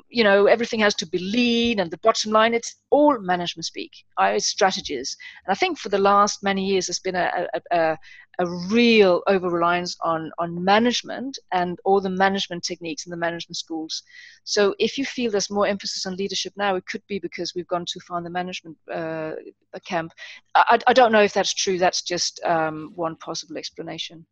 [0.09, 3.93] you know everything has to be lean, and the bottom line it's all management speak,
[4.23, 5.09] uh, strategies,
[5.45, 7.99] and I think for the last many years there's been a, a, a,
[8.43, 13.57] a real over reliance on on management and all the management techniques in the management
[13.65, 14.03] schools.
[14.55, 17.73] So if you feel there's more emphasis on leadership now, it could be because we've
[17.75, 19.33] gone too far in the management uh,
[19.91, 20.11] camp.
[20.55, 21.79] I, I don't know if that's true.
[21.79, 24.27] That's just um, one possible explanation.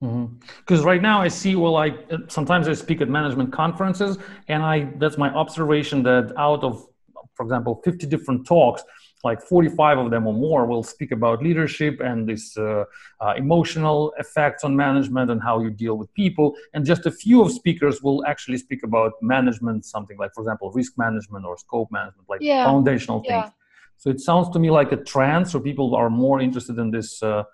[0.00, 0.92] Because mm-hmm.
[0.92, 1.88] right now I see, well, I
[2.28, 6.74] sometimes I speak at management conferences, and I that's my observation that out of,
[7.34, 8.82] for example, 50 different talks,
[9.24, 12.84] like 45 of them or more will speak about leadership and this uh,
[13.20, 17.42] uh, emotional effects on management and how you deal with people and just a few
[17.42, 21.88] of speakers will actually speak about management something like for example risk management or scope
[21.92, 22.64] management like Yeah.
[22.64, 23.42] foundational Yeah.
[23.42, 23.52] things
[23.96, 27.22] so it sounds to me like a trend so people are more interested in this
[27.22, 27.44] uh,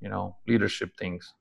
[0.00, 1.32] you know leadership things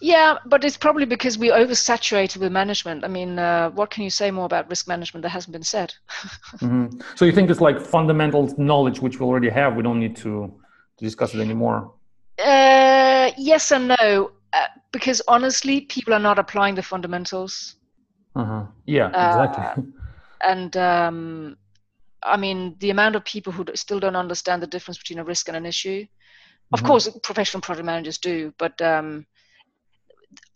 [0.00, 3.04] Yeah, but it's probably because we oversaturated with management.
[3.04, 5.92] I mean, uh, what can you say more about risk management that hasn't been said?
[6.60, 10.16] hmm so you think it's like fundamental knowledge which we already have we don't need
[10.16, 10.52] to,
[10.98, 11.92] to discuss it anymore
[12.38, 17.76] Uh, yes and no, uh, because honestly, people are not applying the fundamentals.
[18.36, 18.64] uh-huh.
[18.86, 19.64] yeah Uh, exactly
[20.42, 21.56] and um,
[22.22, 25.48] I mean, the amount of people who still don't understand the difference between a risk
[25.48, 26.06] and an issue.
[26.72, 26.84] Of Mhm.
[26.84, 29.26] course, professional project managers do, but um,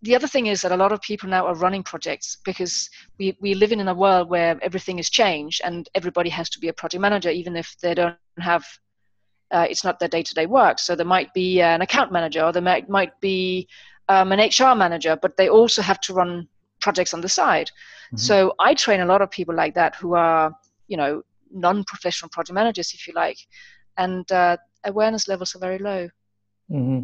[0.02, 3.36] the other thing is that a lot of people now are running projects because we,
[3.40, 6.72] we live in a world where everything is changed and everybody has to be a
[6.72, 8.64] project manager, even if they don't have,
[9.50, 10.78] uh, it's not their day to day work.
[10.78, 13.68] So there might be an account manager or there might, might be
[14.08, 16.46] um, an HR manager, but they also have to run
[16.80, 17.70] projects on the side.
[18.12, 18.20] Mhm.
[18.20, 20.52] So I train a lot of people like that who are,
[20.88, 23.38] you know, non professional project managers, if you like.
[23.96, 26.08] And uh, awareness levels are very low
[26.68, 27.00] hmm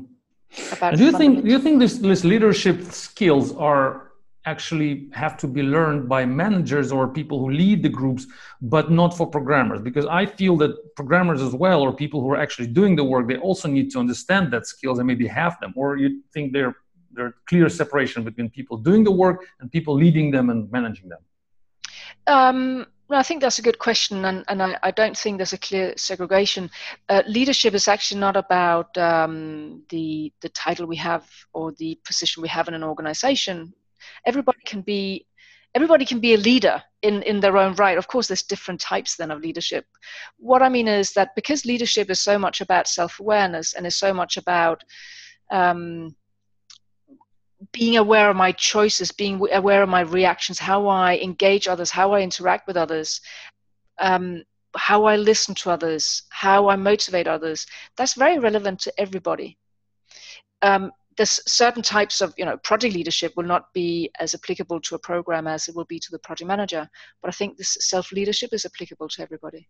[0.73, 4.13] about do you think do you think this, this leadership skills are
[4.45, 8.27] actually have to be learned by managers or people who lead the groups,
[8.61, 9.81] but not for programmers?
[9.81, 13.29] Because I feel that programmers as well, or people who are actually doing the work,
[13.29, 15.73] they also need to understand that skills and maybe have them.
[15.77, 16.75] Or you think there
[17.15, 21.23] there clear separation between people doing the work and people leading them and managing them?
[22.27, 25.59] Um, I think that's a good question, and, and I, I don't think there's a
[25.59, 26.71] clear segregation.
[27.09, 32.43] Uh, leadership is actually not about um, the the title we have or the position
[32.43, 33.73] we have in an organization.
[34.27, 35.27] Everybody can be
[35.75, 37.99] everybody can be a leader in, in their own right.
[37.99, 39.87] Of course, there's different types then of leadership.
[40.39, 43.97] What I mean is that because leadership is so much about self awareness and is
[43.97, 44.85] so much about
[45.51, 46.15] um,
[47.73, 52.13] being aware of my choices, being aware of my reactions, how I engage others, how
[52.13, 53.21] I interact with others,
[54.01, 54.43] um,
[54.77, 57.67] how I listen to others, how I motivate others.
[57.97, 59.59] That's very relevant to everybody.
[60.63, 64.95] Um, there's certain types of, you know, project leadership will not be as applicable to
[64.95, 66.89] a program as it will be to the project manager.
[67.21, 69.69] But I think this self leadership is applicable to everybody.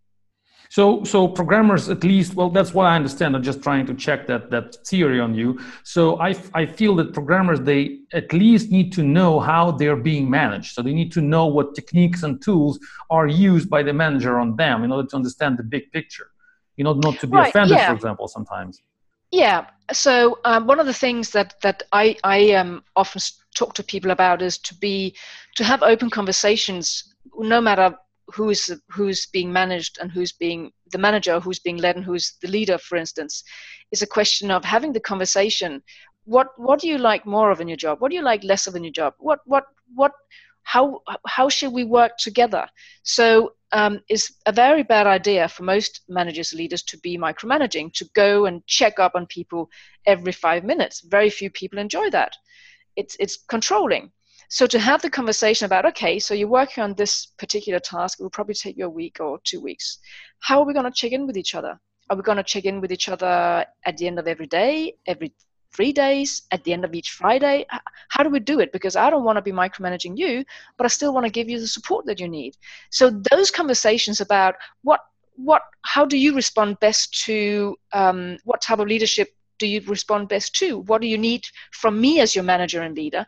[0.68, 3.36] So, so programmers at least, well, that's what I understand.
[3.36, 5.60] I'm just trying to check that that theory on you.
[5.84, 10.30] So, I, I feel that programmers they at least need to know how they're being
[10.30, 10.74] managed.
[10.74, 12.78] So they need to know what techniques and tools
[13.10, 16.28] are used by the manager on them in order to understand the big picture.
[16.76, 17.88] You know, not to be Right, offended, yeah.
[17.88, 18.80] for example, sometimes.
[19.30, 19.66] Yeah.
[19.92, 23.20] So um, one of the things that that I I um, often
[23.54, 25.16] talk to people about is to be
[25.56, 27.96] to have open conversations, no matter
[28.28, 32.48] who's who's being managed and who's being the manager, who's being led, and who's the
[32.48, 32.78] leader.
[32.78, 33.42] For instance,
[33.90, 35.82] is a question of having the conversation.
[36.24, 38.00] What what do you like more of in your job?
[38.00, 39.14] What do you like less of in your job?
[39.18, 40.12] What what what
[40.62, 42.66] how how should we work together?
[43.02, 48.08] So um, it's a very bad idea for most managers leaders to be micromanaging, to
[48.14, 49.70] go and check up on people
[50.06, 51.00] every five minutes.
[51.00, 52.32] Very few people enjoy that.
[52.96, 54.12] It's it's controlling.
[54.52, 58.22] So to have the conversation about, okay, so you're working on this particular task, it
[58.22, 59.96] will probably take you a week or two weeks.
[60.40, 61.80] How are we going to check in with each other?
[62.10, 64.92] Are we going to check in with each other at the end of every day,
[65.06, 65.32] every
[65.74, 67.64] three days at the end of each Friday?
[68.10, 68.72] How do we do it?
[68.72, 70.44] Because I don't want to be micromanaging you,
[70.76, 72.54] but I still want to give you the support that you need.
[72.90, 75.00] So those conversations about what
[75.36, 80.28] what how do you respond best to um, what type of leadership do you respond
[80.28, 80.80] best to?
[80.80, 83.24] What do you need from me as your manager and leader?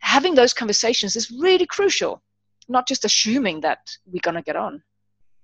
[0.00, 2.22] Having those conversations is really crucial,
[2.68, 4.82] not just assuming that we're going to get on.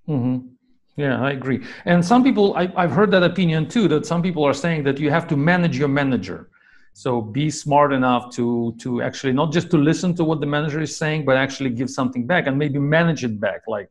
[0.09, 0.49] Mm-hmm.
[0.97, 1.65] Yeah, I agree.
[1.85, 4.99] And some people, I, have heard that opinion too, that some people are saying that
[4.99, 6.51] you have to manage your manager.
[6.93, 10.81] So be smart enough to to actually not just to listen to what the manager
[10.81, 13.61] is saying, but actually give something back and maybe manage it back.
[13.69, 13.89] Like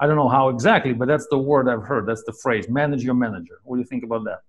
[0.00, 2.06] I don't know how exactly, but that's the word I've heard.
[2.06, 2.68] That's the phrase.
[2.68, 3.60] Manage your manager.
[3.62, 4.40] What do you think about that?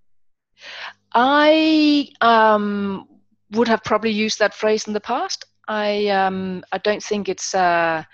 [1.14, 3.08] I um,
[3.52, 5.46] would have probably used that phrase in the past.
[5.68, 7.54] I um, I don't think it's.
[7.54, 8.08] a,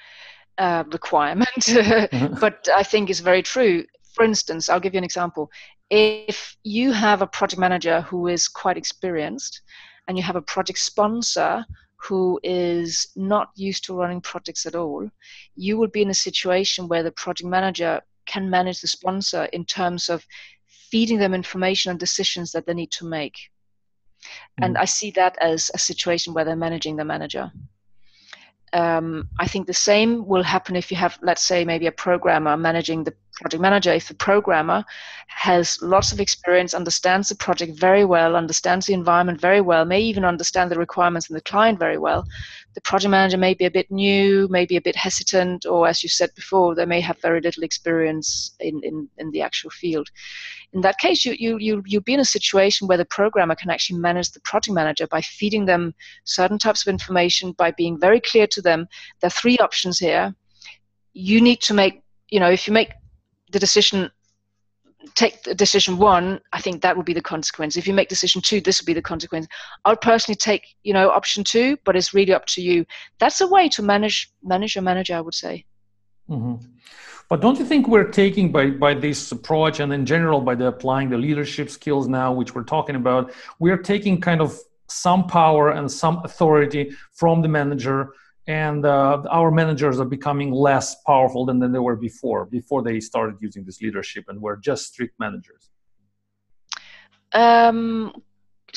[0.58, 2.36] uh, requirement, mm-hmm.
[2.42, 3.86] but I think it's very true.
[4.14, 5.52] For instance, I'll give you an example.
[5.90, 9.62] If you have a project manager who is quite experienced
[10.08, 11.64] and you have a project sponsor
[11.98, 15.10] who is not used to running projects at all,
[15.56, 19.66] you would be in a situation where the project manager can manage the sponsor in
[19.66, 20.26] terms of
[20.66, 23.36] feeding them information and decisions that they need to make.
[24.60, 24.66] Mm.
[24.66, 27.52] And I see that as a situation where they're managing the manager
[28.74, 32.58] um, I think the same will happen if you have, let's say, maybe a programmer
[32.58, 33.94] managing the project manager.
[33.94, 34.84] If the programmer
[35.28, 40.02] has lots of experience, understands the project very well, understands the environment very well, may
[40.02, 42.26] even understand the requirements and the client very well,
[42.74, 46.10] the project manager may be a bit new, maybe a bit hesitant, or as you
[46.10, 50.08] said before, they may have very little experience in, in, in the actual field.
[50.74, 53.70] In that case, you, you, you, you'll be in a situation where the programmer can
[53.70, 58.20] actually manage the project manager by feeding them certain types of information, by being very
[58.20, 58.88] clear to them.
[59.22, 60.36] There are three options here.
[61.14, 62.92] You need to make, you know, if you make
[63.52, 64.12] the decision
[65.16, 67.78] take the decision one, I think that would be the consequence.
[67.78, 69.48] If you make decision two, this would be the consequence.
[69.86, 72.86] I would personally take, you know, option two, but it's really up to you.
[73.20, 75.66] That's a way to manage manage your manager, I would say.
[76.30, 76.66] Mm-hmm.
[77.30, 80.68] But don't you think we're taking by by this approach and in general by the
[80.68, 84.58] applying the leadership skills now, which we're talking about, we're taking kind of
[84.88, 88.14] some power and some authority from the manager
[88.48, 93.00] and uh, our managers are becoming less powerful than, than they were before before they
[93.00, 95.70] started using this leadership and were just strict managers.
[97.34, 98.14] Um,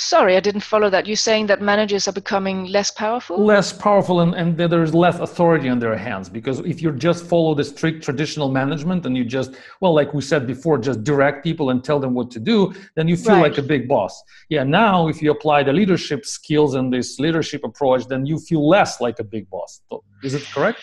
[0.00, 1.06] sorry i didn't follow that.
[1.06, 3.36] You're saying that managers are becoming less powerful?
[3.44, 7.54] Less powerful and, and there's less authority in their hands because if you just follow
[7.54, 11.70] the strict traditional management and you just well like we said before just direct people
[11.70, 13.42] and tell them what to do then you feel right.
[13.42, 14.22] like a big boss.
[14.48, 18.66] Yeah now if you apply the leadership skills and this leadership approach then you feel
[18.66, 19.82] less like a big boss.
[20.22, 20.80] Is it correct?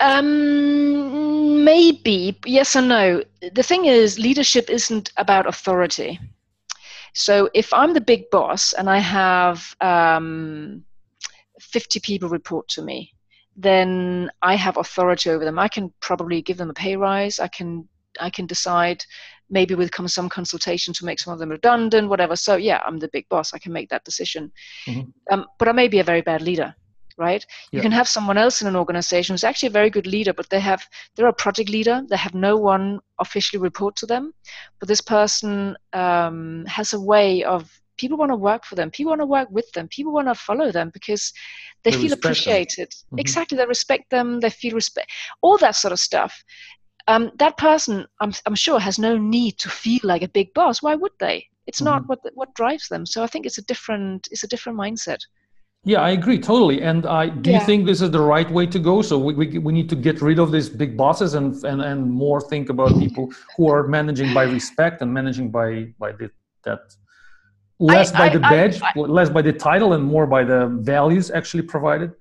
[0.00, 3.22] Um, maybe yes and no.
[3.52, 6.18] The thing is leadership isn't about authority
[7.14, 10.84] so if I'm the big boss and I have um,
[11.60, 13.12] 50 people report to me,
[13.56, 15.58] then I have authority over them.
[15.58, 17.38] I can probably give them a pay rise.
[17.38, 17.88] I can
[18.20, 19.04] I can decide
[19.50, 22.36] maybe with some consultation to make some of them redundant, whatever.
[22.36, 23.54] So yeah, I'm the big boss.
[23.54, 24.52] I can make that decision.
[24.86, 25.10] Mm-hmm.
[25.32, 26.74] Um, but I may be a very bad leader
[27.16, 27.44] right?
[27.70, 30.50] You can have someone else in an organization who's actually a very good leader but
[30.50, 32.02] they have they're a project leader.
[32.08, 34.32] They have no one officially report to them.
[34.78, 38.90] But this person um, has a way of people want to work for them.
[38.90, 39.88] People want to work with them.
[39.88, 41.32] People want to follow them because
[41.84, 42.90] they, they feel appreciated.
[42.90, 43.18] Mm-hmm.
[43.18, 44.40] exactly they respect them.
[44.40, 45.10] They feel respect
[45.42, 46.42] all that sort of stuff.
[47.06, 50.82] Um, that person I'm, I'm sure has no need to feel like a big boss.
[50.82, 51.46] Why would they?
[51.66, 51.84] It's mm-hmm.
[51.84, 53.06] not what what drives them.
[53.06, 55.18] So i think it's a different it's a different mindset
[55.84, 56.82] yeah, I agree totally.
[56.82, 57.60] And I do yeah.
[57.60, 59.02] you think this is the right way to go?
[59.02, 62.10] So we, we, we need to get rid of these big bosses and, and, and
[62.10, 66.30] more think about people who are managing by respect and managing by, by the,
[66.64, 66.80] that
[67.78, 70.68] less I, by I, the badge, I, less by the title and more by the
[70.80, 72.12] values actually provided.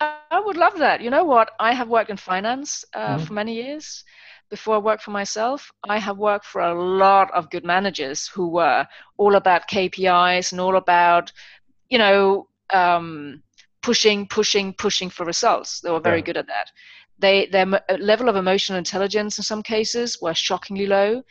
[0.00, 1.00] I would love that.
[1.00, 1.52] You know what?
[1.58, 3.24] I have worked in finance uh, mm-hmm.
[3.24, 4.04] for many years.
[4.50, 8.48] Before I worked for myself, I have worked for a lot of good managers who
[8.48, 11.32] were all about KPIs and all about,
[11.88, 13.42] you know, um,
[13.82, 15.80] pushing, pushing, pushing for results.
[15.80, 16.24] They were very yeah.
[16.24, 16.70] good at that.
[17.18, 17.66] They, their
[17.98, 21.22] level of emotional intelligence in some cases were shockingly low.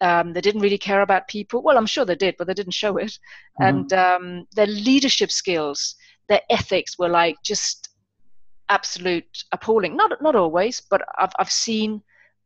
[0.00, 1.62] Um, they didn't really care about people.
[1.62, 3.18] Well, I'm sure they did, but they didn't show it.
[3.60, 3.62] Mm-hmm.
[3.62, 5.94] And um, their leadership skills,
[6.28, 7.90] their ethics were like just
[8.68, 9.96] absolute appalling.
[9.96, 12.02] Not not always, but I've I've seen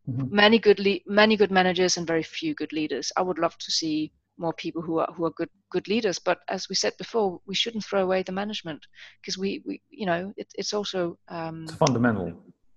[0.08, 0.34] mm-hmm.
[0.34, 3.12] many good le- many good managers and very few good leaders.
[3.16, 6.18] I would love to see more people who are who are good good leaders.
[6.18, 8.86] But as we said before, we shouldn't throw away the management
[9.20, 12.32] because we, we you know it, it's also um, it's fundamental.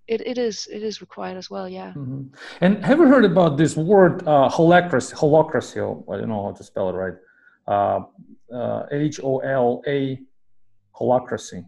[0.07, 1.70] It, it is it is required as well.
[1.70, 1.93] Yeah.
[1.95, 2.24] Mm-hmm.
[2.62, 5.14] And have you heard about this word uh, holacracy?
[5.14, 5.80] Holacracy.
[6.12, 7.14] I don't know how to spell it right.
[7.68, 8.01] uh,
[8.53, 10.20] uh, H O L A
[10.99, 11.66] holacracy.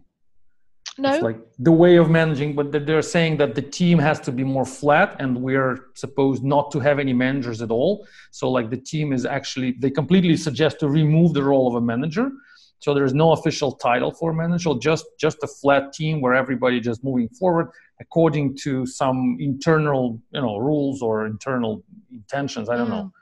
[0.96, 1.12] No.
[1.12, 4.44] It's like the way of managing, but they're saying that the team has to be
[4.44, 8.06] more flat, and we're supposed not to have any managers at all.
[8.30, 11.80] So, like the team is actually, they completely suggest to remove the role of a
[11.80, 12.30] manager.
[12.78, 16.34] So there is no official title for a manager, just just a flat team where
[16.34, 17.68] everybody just moving forward
[17.98, 21.82] according to some internal, you know, rules or internal
[22.12, 22.68] intentions.
[22.68, 22.96] I don't mm.
[22.96, 23.12] know.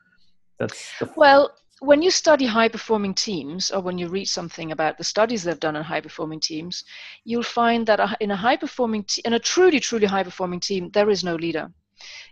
[0.58, 1.52] That's the well
[1.82, 5.58] when you study high performing teams or when you read something about the studies they've
[5.58, 6.84] done on high performing teams
[7.24, 10.88] you'll find that in a high performing te- in a truly truly high performing team
[10.90, 11.68] there is no leader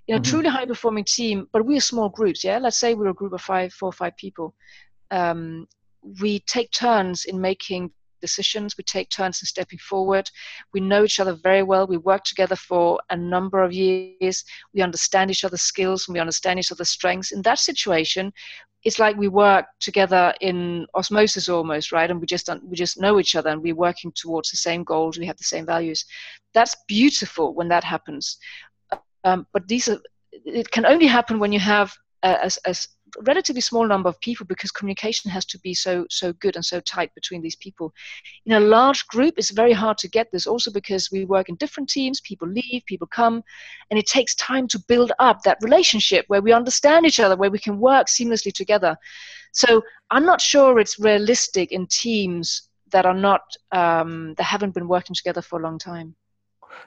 [0.06, 0.30] in a mm-hmm.
[0.30, 3.40] truly high performing team but we're small groups yeah let's say we're a group of
[3.40, 4.54] five four or five people
[5.10, 5.66] um,
[6.20, 7.90] we take turns in making
[8.20, 8.76] decisions.
[8.76, 10.30] We take turns in stepping forward.
[10.72, 11.86] We know each other very well.
[11.86, 14.44] We work together for a number of years.
[14.74, 17.32] We understand each other's skills and we understand each other's strengths.
[17.32, 18.32] In that situation,
[18.84, 22.10] it's like we work together in osmosis almost, right?
[22.10, 25.18] And we just we just know each other and we're working towards the same goals.
[25.18, 26.04] We have the same values.
[26.54, 28.38] That's beautiful when that happens.
[29.24, 30.00] Um, but these are
[30.32, 32.74] it can only happen when you have a, a,
[33.26, 36.80] relatively small number of people because communication has to be so so good and so
[36.80, 37.92] tight between these people.
[38.46, 41.56] In a large group it's very hard to get this also because we work in
[41.56, 43.42] different teams people leave people come
[43.90, 47.50] and it takes time to build up that relationship where we understand each other where
[47.50, 48.96] we can work seamlessly together.
[49.52, 53.42] So i'm not sure it's realistic in teams that are not
[53.72, 56.14] um, that haven't been working together for a long time.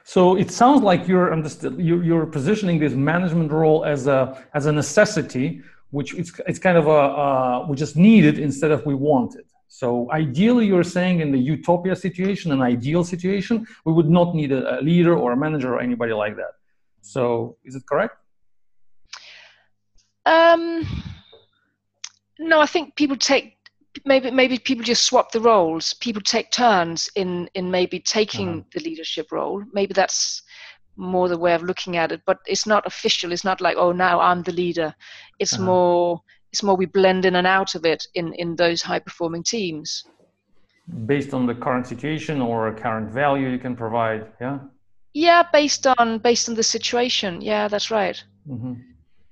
[0.02, 1.32] So it sounds like you're,
[1.78, 5.62] you're positioning this management role as a as a necessity
[5.94, 9.30] which it's, it's kind of a uh, we just need it instead of we want
[9.40, 9.46] it.
[9.68, 9.86] So
[10.22, 14.60] ideally, you're saying in the utopia situation, an ideal situation, we would not need a,
[14.74, 16.52] a leader or a manager or anybody like that.
[17.00, 18.16] So is it correct?
[20.26, 20.62] Um,
[22.38, 23.46] no, I think people take
[24.04, 25.94] maybe maybe people just swap the roles.
[25.94, 28.68] People take turns in in maybe taking uh-huh.
[28.74, 29.62] the leadership role.
[29.72, 30.42] Maybe that's
[30.96, 33.32] more the way of looking at it but it's not official.
[33.32, 34.94] It's not like oh now i'm the leader.
[35.38, 35.64] It's uh-huh.
[35.64, 36.20] more
[36.52, 40.04] it's more we blend in and out of it in in those high performing teams.
[41.06, 44.58] Based on the current situation or a current value you can provide yeah?
[45.12, 47.40] Yeah based on based on the situation.
[47.40, 48.22] Yeah that's right.
[48.48, 48.74] Mm-hmm.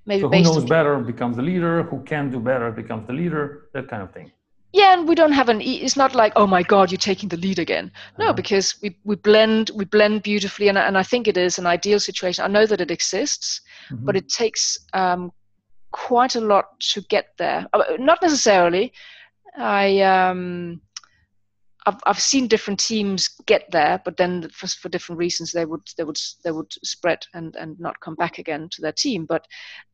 [0.07, 3.69] maybe so who knows better becomes the leader who can do better becomes the leader
[3.75, 4.33] that kind of thing
[4.73, 7.37] yeah and we don't have an it's not like oh my god you're taking the
[7.37, 8.33] lead again no uh-huh.
[8.33, 12.01] because we, we blend we blend beautifully and, and i think it is an ideal
[12.01, 13.61] situation i know that it exists
[13.91, 14.05] mm-hmm.
[14.05, 15.31] but it takes um,
[15.91, 18.93] quite a lot to get there uh, not necessarily
[19.59, 20.81] i um,
[21.87, 25.83] I've, I've seen different teams get there, but then for, for different reasons they would
[25.97, 29.27] they would they would spread and, and not come back again to their team.
[29.27, 29.47] But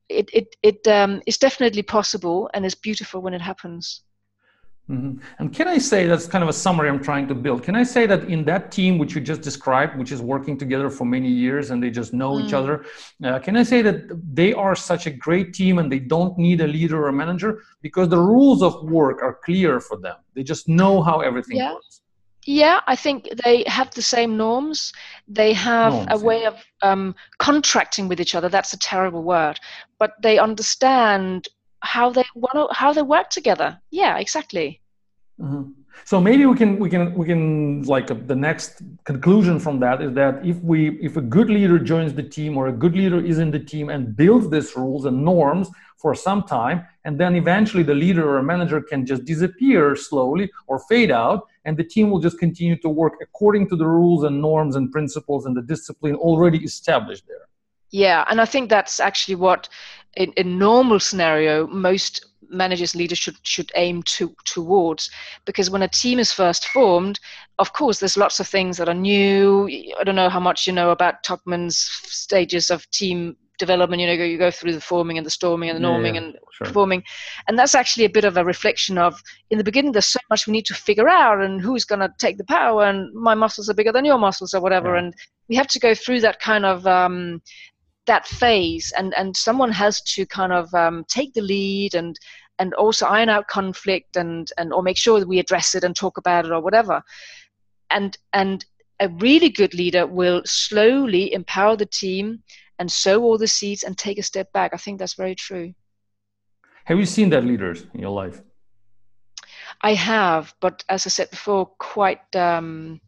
[0.08, 4.02] it it it um, is definitely possible and it's beautiful when it happens.
[4.90, 5.18] Mm-hmm.
[5.38, 7.62] And can I say that's kind of a summary I'm trying to build?
[7.62, 10.88] Can I say that in that team which you just described, which is working together
[10.88, 12.44] for many years and they just know mm.
[12.44, 12.86] each other,
[13.22, 16.62] uh, can I say that they are such a great team and they don't need
[16.62, 20.16] a leader or a manager because the rules of work are clear for them?
[20.34, 21.74] They just know how everything yeah.
[21.74, 22.00] works.
[22.46, 24.94] Yeah, I think they have the same norms.
[25.26, 26.48] They have norms, a way yeah.
[26.48, 28.48] of um, contracting with each other.
[28.48, 29.60] That's a terrible word,
[29.98, 31.48] but they understand
[31.80, 33.80] how they want how they work together.
[33.90, 34.80] Yeah, exactly.
[35.40, 35.70] Mm-hmm.
[36.04, 40.00] So maybe we can we can we can like uh, the next conclusion from that
[40.00, 43.24] is that if we if a good leader joins the team or a good leader
[43.24, 47.34] is in the team and builds these rules and norms for some time and then
[47.34, 52.10] eventually the leader or manager can just disappear slowly or fade out and the team
[52.10, 55.62] will just continue to work according to the rules and norms and principles and the
[55.62, 57.48] discipline already established there
[57.90, 59.68] yeah and i think that's actually what
[60.16, 65.10] in, in normal scenario most managers leaders should should aim to towards.
[65.44, 67.20] Because when a team is first formed
[67.58, 69.68] of course there's lots of things that are new.
[69.98, 74.00] I don't know how much you know about Tuckman's stages of team development.
[74.00, 76.26] You know you go through the forming and the storming and the norming yeah, yeah,
[76.26, 76.66] and sure.
[76.68, 77.02] forming
[77.48, 80.46] and that's actually a bit of a reflection of in the beginning there's so much
[80.46, 83.68] we need to figure out and who's going to take the power and my muscles
[83.68, 84.94] are bigger than your muscles or whatever.
[84.94, 85.00] Yeah.
[85.00, 85.14] and
[85.48, 87.42] we have to go through that kind of um,
[88.08, 92.18] that phase and and someone has to kind of um, take the lead and
[92.58, 95.94] and also iron out conflict and and or make sure that we address it and
[95.94, 97.02] talk about it or whatever.
[97.90, 98.64] And and
[99.00, 102.42] a really good leader will slowly empower the team
[102.80, 104.72] and sow all the seeds and take a step back.
[104.74, 105.72] I think that's very true.
[106.84, 108.42] Have you seen that leaders in your life?
[109.80, 113.00] I have but as i said before quite um,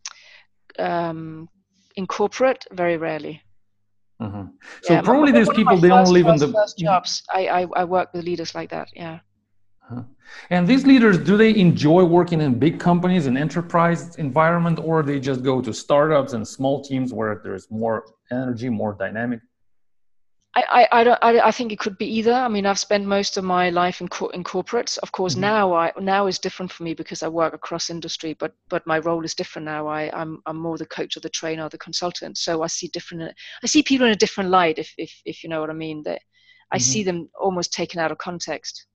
[0.79, 1.49] um,
[1.97, 3.43] in corporate very rarely
[4.21, 4.45] uh-huh.
[4.83, 7.23] So yeah, probably these people they don't live in the first jobs.
[7.33, 8.89] I, I I work with leaders like that.
[8.95, 9.21] Yeah.
[9.91, 10.03] Uh-huh.
[10.51, 15.19] And these leaders, do they enjoy working in big companies and enterprise environment, or they
[15.19, 19.41] just go to startups and small teams where there's more energy, more dynamic?
[20.57, 22.33] I, I, I, don't, I, I think it could be either.
[22.33, 24.99] I mean, I've spent most of my life in, co- in corporates.
[24.99, 25.43] Of course, mm-hmm.
[25.43, 28.99] now I now is different for me because I work across industry, but but my
[28.99, 29.87] role is different now.
[29.87, 32.37] I, I'm I'm more the coach or the trainer or the consultant.
[32.37, 33.33] So I see different.
[33.63, 36.03] I see people in a different light, if if if you know what I mean.
[36.03, 36.21] That
[36.73, 36.83] I mm-hmm.
[36.83, 38.87] see them almost taken out of context.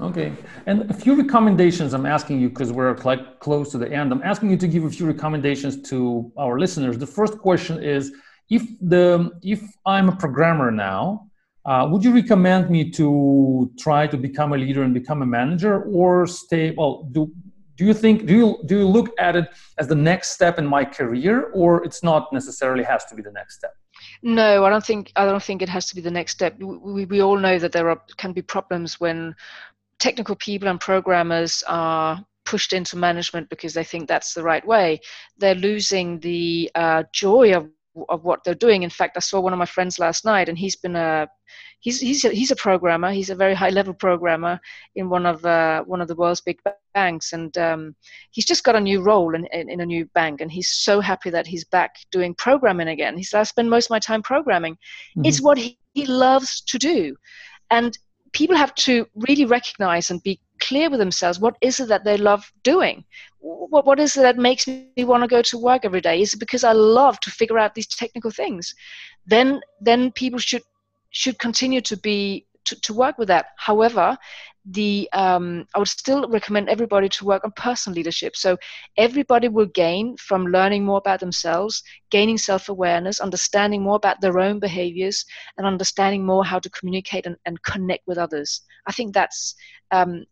[0.00, 0.32] Okay,
[0.66, 4.12] and a few recommendations I'm asking you because we're like close to the end.
[4.12, 6.96] I'm asking you to give a few recommendations to our listeners.
[6.96, 8.12] The first question is
[8.50, 11.28] if the if I'm a programmer now,
[11.64, 15.82] uh, would you recommend me to try to become a leader and become a manager,
[15.84, 16.72] or stay?
[16.76, 17.30] Well, do
[17.76, 20.66] do you think do you do you look at it as the next step in
[20.66, 23.74] my career, or it's not necessarily has to be the next step?
[24.22, 26.58] No, I don't think I don't think it has to be the next step.
[26.58, 29.34] We, we all know that there are can be problems when
[29.98, 35.00] technical people and programmers are pushed into management because they think that's the right way.
[35.38, 37.68] They're losing the uh, joy of
[38.08, 38.82] of what they're doing.
[38.82, 41.28] In fact, I saw one of my friends last night, and he's been a
[41.80, 43.12] he's he's a, he's a programmer.
[43.12, 44.58] He's a very high level programmer
[44.94, 46.58] in one of uh, one of the world's big
[46.94, 47.94] banks, and um,
[48.30, 51.00] he's just got a new role in, in, in a new bank, and he's so
[51.00, 53.16] happy that he's back doing programming again.
[53.16, 54.74] He said, "I spend most of my time programming.
[54.74, 55.26] Mm-hmm.
[55.26, 57.16] It's what he, he loves to do,"
[57.70, 57.96] and
[58.32, 62.16] people have to really recognize and be clear with themselves what is it that they
[62.16, 63.04] love doing
[63.38, 66.34] what, what is it that makes me want to go to work every day is
[66.34, 68.74] it because i love to figure out these technical things
[69.26, 70.62] then then people should
[71.10, 74.16] should continue to be to, to work with that however
[74.64, 78.36] the um, I would still recommend everybody to work on personal leadership.
[78.36, 78.56] So
[78.96, 84.60] everybody will gain from learning more about themselves, gaining self-awareness, understanding more about their own
[84.60, 85.24] behaviors,
[85.58, 88.62] and understanding more how to communicate and, and connect with others.
[88.86, 89.54] I think that's
[89.90, 90.24] um,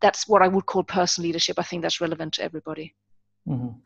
[0.00, 1.58] that's what I would call personal leadership.
[1.58, 2.94] I think that's relevant to everybody.
[3.48, 3.78] Mm-hmm.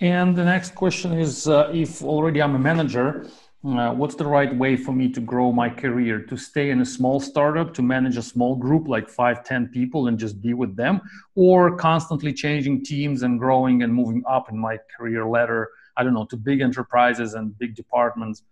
[0.00, 3.26] And the next question is, uh, if already I'm a manager
[3.64, 6.84] uh, what's the right way for me to grow my career to stay in a
[6.84, 10.74] small startup to manage a small group like five ten people and just be with
[10.74, 11.00] them
[11.36, 16.12] or constantly changing teams and growing and moving up in my career ladder i don't
[16.12, 18.42] know to big enterprises and big departments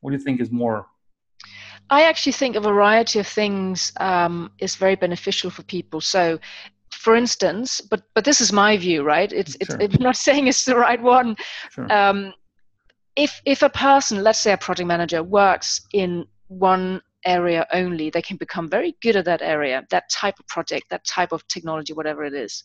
[0.00, 0.86] what do you think is more
[1.90, 6.38] i actually think a variety of things um, is very beneficial for people so
[6.90, 9.80] for instance but but this is my view right it's sure.
[9.80, 11.36] it's, not saying it's the right one
[11.70, 11.92] sure.
[11.92, 12.32] um,
[13.16, 18.22] if if a person let's say a project manager works in one area only they
[18.22, 21.92] can become very good at that area that type of project that type of technology
[21.92, 22.64] whatever it is.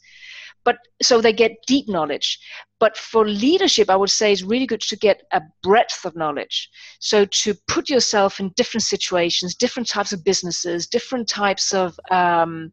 [0.65, 2.39] But so they get deep knowledge.
[2.79, 6.69] But for leadership i would say it's really good to get a breadth of knowledge.
[6.99, 12.71] So to put yourself in different situations different types of businesses different types of um,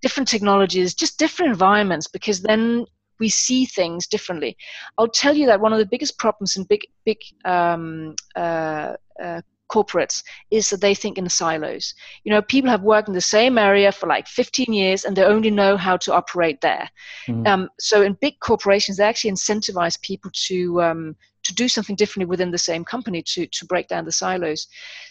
[0.00, 2.84] different technologies just different environments because then
[3.22, 4.56] we see things differently.
[4.98, 9.40] I'll tell you that one of the biggest problems in big big um, uh, uh,
[9.72, 11.94] corporates is that they think in silos.
[12.24, 15.24] You know, people have worked in the same area for like 15 years and they
[15.24, 16.88] only know how to operate there.
[17.28, 17.46] Mm-hmm.
[17.46, 22.26] Um, so in big corporations, they actually incentivize people to um, to do something differently
[22.26, 24.66] within the same company to to break down the silos.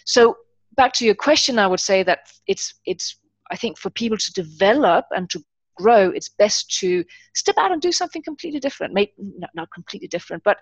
[0.05, 0.38] So
[0.76, 3.18] back to your question, I would say that it's it's
[3.51, 5.43] I think for people to develop and to
[5.82, 7.03] grow, it's best to
[7.34, 8.93] step out and do something completely different.
[8.93, 10.57] Maybe not, not completely different, but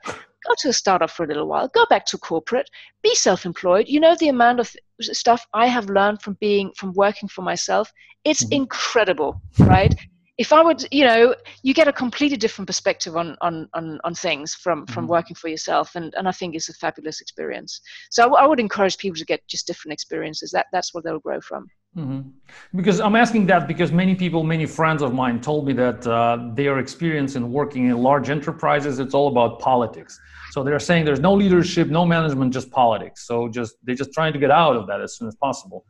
[0.50, 2.70] go to a startup for a little while, go back to corporate,
[3.04, 3.88] be self-employed.
[3.88, 7.92] You know the amount of stuff I have learned from being from working for myself.
[8.26, 8.64] It's mm-hmm.
[8.64, 9.94] incredible, right?
[10.40, 14.16] if I would, you know, you get a completely different perspective on on on, on
[14.16, 15.12] things from from mm-hmm.
[15.12, 17.82] working for yourself, and and I think it's a fabulous experience.
[18.10, 20.52] So I, w- I would encourage people to get just different experiences.
[20.52, 21.68] That that's what they'll grow from.
[21.98, 22.30] Mm-hmm.
[22.76, 26.50] Because I'm asking that because many people, many friends of mine told me that uh,
[26.54, 30.20] their experience in working in large enterprises, it's all about politics.
[30.52, 33.26] So they're saying there's no leadership, no management, just politics.
[33.28, 35.86] So just they're just trying to get out of that as soon as possible.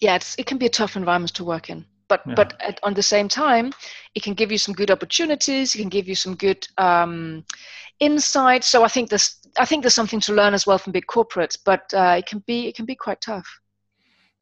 [0.00, 2.34] Yeah, it can be a tough environment to work in but yeah.
[2.34, 3.72] but at, on the same time
[4.14, 7.44] it can give you some good opportunities it can give you some good um,
[8.00, 11.06] insights so i think there's i think there's something to learn as well from big
[11.06, 13.60] corporates but uh, it can be it can be quite tough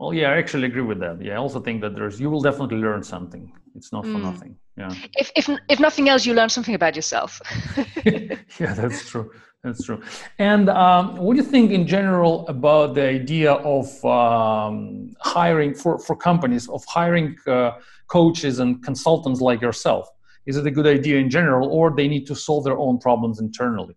[0.03, 2.45] well yeah i actually agree with that yeah i also think that there's you will
[2.49, 3.45] definitely learn something
[3.77, 4.29] it's not for mm.
[4.31, 4.93] nothing yeah
[5.23, 7.41] if, if if nothing else you learn something about yourself
[8.63, 9.31] yeah that's true
[9.65, 10.03] that's true.
[10.41, 16.01] And um, what do you think in general about the idea of um, hiring for,
[16.01, 17.73] for companies, of hiring uh,
[18.09, 20.09] coaches and consultants like yourself?
[20.47, 23.39] Is it a good idea in general, or they need to solve their own problems
[23.39, 23.95] internally?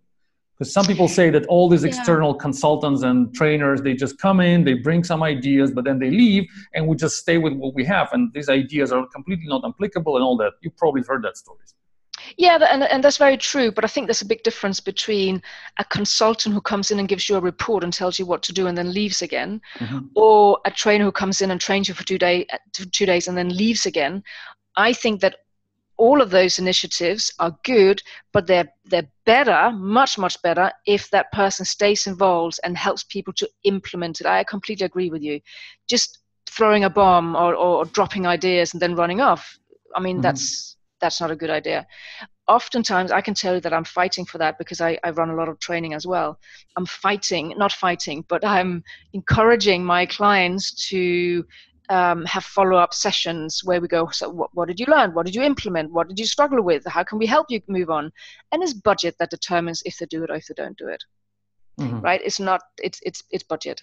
[0.58, 2.38] Because some people say that all these external yeah.
[2.40, 6.44] consultants and trainers they just come in they bring some ideas but then they leave
[6.74, 10.16] and we just stay with what we have and these ideas are completely not applicable
[10.16, 11.74] and all that you probably heard that stories
[12.36, 13.70] yeah, and, and that's very true.
[13.70, 15.42] But I think there's a big difference between
[15.78, 18.52] a consultant who comes in and gives you a report and tells you what to
[18.52, 20.00] do and then leaves again, mm-hmm.
[20.14, 23.36] or a trainer who comes in and trains you for two, day, two days and
[23.36, 24.22] then leaves again.
[24.76, 25.36] I think that
[25.98, 31.32] all of those initiatives are good, but they're they're better, much much better, if that
[31.32, 34.26] person stays involved and helps people to implement it.
[34.26, 35.40] I completely agree with you.
[35.88, 39.58] Just throwing a bomb or, or dropping ideas and then running off.
[39.94, 40.22] I mean, mm-hmm.
[40.22, 41.86] that's that's not a good idea.
[42.48, 45.34] Oftentimes, I can tell you that I'm fighting for that because I, I run a
[45.34, 46.38] lot of training as well.
[46.76, 51.44] I'm fighting, not fighting, but I'm encouraging my clients to
[51.88, 55.14] um, have follow-up sessions where we go so what, what, did you learn?
[55.14, 55.92] What did you implement?
[55.92, 56.84] What did you struggle with?
[56.86, 58.10] How can we help you move on?
[58.52, 61.02] And it's budget that determines if they do it or if they don't do it.
[61.80, 62.00] Mm-hmm.
[62.00, 62.20] right?
[62.24, 63.82] It's not it's it's it's budget.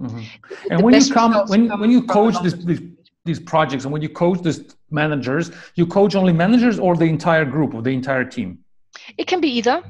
[0.00, 0.22] Mm-hmm.
[0.70, 2.80] and when you come when, when you coach this, this,
[3.26, 7.44] these projects and when you coach these managers you coach only managers or the entire
[7.44, 8.60] group or the entire team?
[9.18, 9.82] It can be either.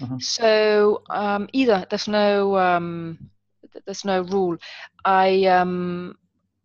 [0.00, 0.16] Uh-huh.
[0.20, 1.84] so um, either.
[1.90, 3.30] There's no um,
[3.84, 4.56] there's no rule.
[5.04, 6.16] I um,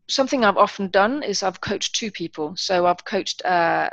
[0.08, 2.54] something I've often done is I've coached two people.
[2.58, 3.90] So I've coached uh,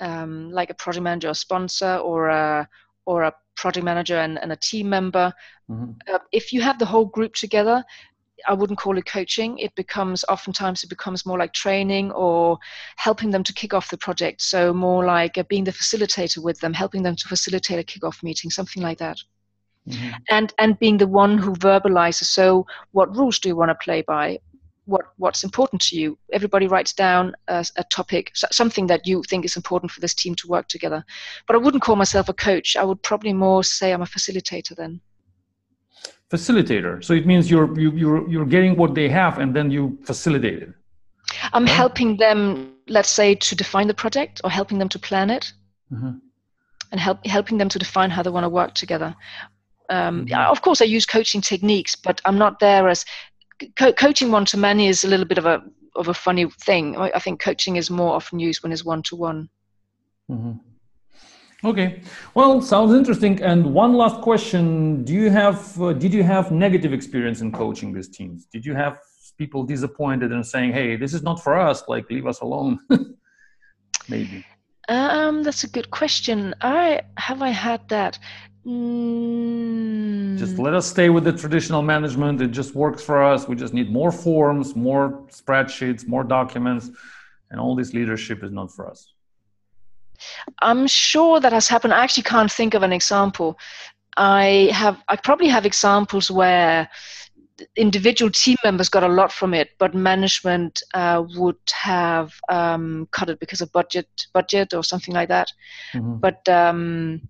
[0.00, 2.68] um, like a project manager, a sponsor, or a
[3.06, 5.32] or a project manager and, and a team member.
[5.70, 5.92] Mm-hmm.
[6.12, 7.82] Uh, if you have the whole group together,
[8.46, 9.58] I wouldn't call it coaching.
[9.58, 12.58] It becomes oftentimes it becomes more like training or
[12.96, 14.42] helping them to kick off the project.
[14.42, 18.22] So more like uh, being the facilitator with them, helping them to facilitate a kickoff
[18.22, 19.18] meeting, something like that.
[19.88, 20.10] Mm-hmm.
[20.28, 22.24] And and being the one who verbalizes.
[22.24, 24.38] So what rules do you want to play by?
[24.88, 26.18] What what's important to you.
[26.32, 30.34] Everybody writes down a, a, topic, something that you think is important for this team
[30.36, 31.04] to work together.
[31.46, 32.74] But I wouldn't call myself a coach.
[32.74, 35.00] I would probably more say I'm a facilitator then.
[36.30, 37.04] Facilitator.
[37.04, 40.62] So it means you're you, you're you're getting what they have and then you facilitate
[40.62, 40.72] it.
[41.52, 41.74] I'm right?
[41.82, 45.52] helping them, let's say, to define the project or helping them to plan it,
[45.92, 46.12] mm-hmm.
[46.92, 49.14] and help helping them to define how they want to work together.
[49.90, 50.50] Um, mm-hmm.
[50.50, 53.04] Of course, I use coaching techniques, but I'm not there as
[53.76, 55.62] co- coaching one to many is a little bit of a
[55.96, 56.96] of a funny thing.
[56.96, 59.48] I, I think coaching is more often used when it's one to one.
[61.64, 62.02] Okay,
[62.34, 63.42] well, sounds interesting.
[63.42, 67.92] And one last question: Do you have uh, did you have negative experience in coaching
[67.92, 68.46] these teams?
[68.52, 69.00] Did you have
[69.38, 71.82] people disappointed and saying, "Hey, this is not for us.
[71.88, 72.78] Like, leave us alone"?
[74.08, 74.44] Maybe.
[74.88, 76.54] Um, that's a good question.
[76.60, 78.18] I have I had that.
[78.66, 80.38] Mm.
[80.38, 82.40] Just let us stay with the traditional management.
[82.40, 83.48] It just works for us.
[83.48, 86.90] We just need more forms, more spreadsheets, more documents,
[87.50, 89.12] and all this leadership is not for us.
[90.60, 91.94] I'm sure that has happened.
[91.94, 93.58] I actually can't think of an example.
[94.16, 95.02] I have.
[95.08, 96.88] I probably have examples where
[97.76, 103.30] individual team members got a lot from it, but management uh, would have um, cut
[103.30, 105.50] it because of budget, budget or something like that.
[105.94, 106.16] Mm-hmm.
[106.16, 107.28] But um,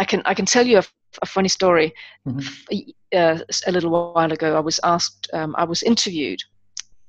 [0.00, 0.84] I can I can tell you a,
[1.22, 1.92] a funny story.
[2.26, 2.90] Mm-hmm.
[3.12, 5.28] Uh, a little while ago, I was asked.
[5.34, 6.40] Um, I was interviewed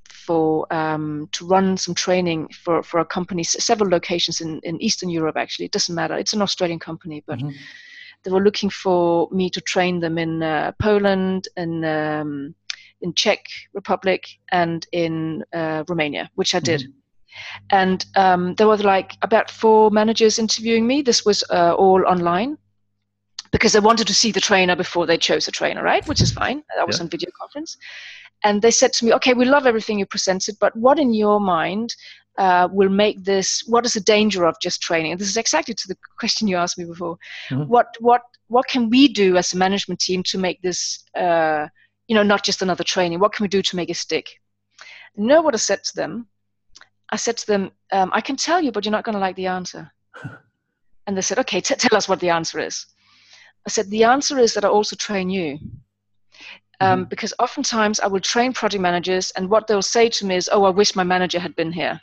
[0.10, 5.10] for um, to run some training for for a company, several locations in in Eastern
[5.10, 5.38] Europe.
[5.38, 6.18] Actually, it doesn't matter.
[6.18, 7.40] It's an Australian company, but.
[7.40, 7.58] Mm-hmm.
[8.24, 12.56] They were looking for me to train them in uh, Poland and um,
[13.02, 13.40] in Czech
[13.74, 16.82] Republic and in uh, Romania, which I did.
[16.82, 17.78] Mm-hmm.
[17.82, 21.02] And um, there were like about four managers interviewing me.
[21.02, 22.58] This was uh, all online
[23.52, 26.08] because they wanted to see the trainer before they chose a trainer, right?
[26.08, 26.64] Which is fine.
[26.76, 27.04] That was yeah.
[27.04, 27.78] on video conference.
[28.44, 31.40] And they said to me, okay, we love everything you presented, but what in your
[31.40, 31.94] mind
[32.38, 35.12] uh, will make this, what is the danger of just training?
[35.12, 37.18] And this is exactly to the question you asked me before.
[37.50, 37.70] Mm-hmm.
[37.70, 41.68] What, what, what can we do as a management team to make this, uh,
[42.08, 43.20] you know, not just another training?
[43.20, 44.28] What can we do to make it stick?
[45.16, 46.28] You know what I said to them?
[47.12, 49.36] I said to them, um, I can tell you, but you're not going to like
[49.36, 49.92] the answer.
[51.08, 52.86] and they said, okay, t- tell us what the answer is.
[53.66, 55.60] I said, the answer is that I also train you.
[56.80, 57.10] Um, mm-hmm.
[57.10, 60.64] Because oftentimes I will train project managers, and what they'll say to me is, "Oh,
[60.64, 62.02] I wish my manager had been here,"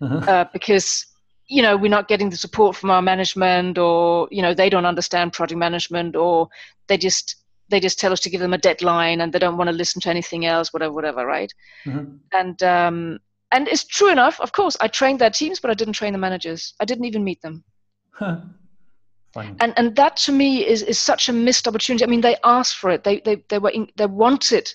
[0.00, 0.30] uh-huh.
[0.30, 1.06] uh, because
[1.46, 4.86] you know we're not getting the support from our management, or you know they don't
[4.86, 6.48] understand project management, or
[6.88, 7.36] they just
[7.68, 10.00] they just tell us to give them a deadline, and they don't want to listen
[10.02, 11.54] to anything else, whatever, whatever, right?
[11.86, 12.16] Mm-hmm.
[12.32, 13.20] And um,
[13.52, 14.40] and it's true enough.
[14.40, 16.74] Of course, I trained their teams, but I didn't train the managers.
[16.80, 17.62] I didn't even meet them.
[19.38, 19.56] Fine.
[19.60, 22.04] And and that to me is is such a missed opportunity.
[22.04, 23.04] I mean, they asked for it.
[23.04, 24.72] They they they were in, they wanted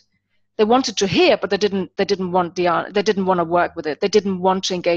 [0.57, 3.43] they wanted to hear, but they didn't they didn't want the they didn't want to
[3.43, 3.99] work with it.
[3.99, 4.91] They didn't want to engage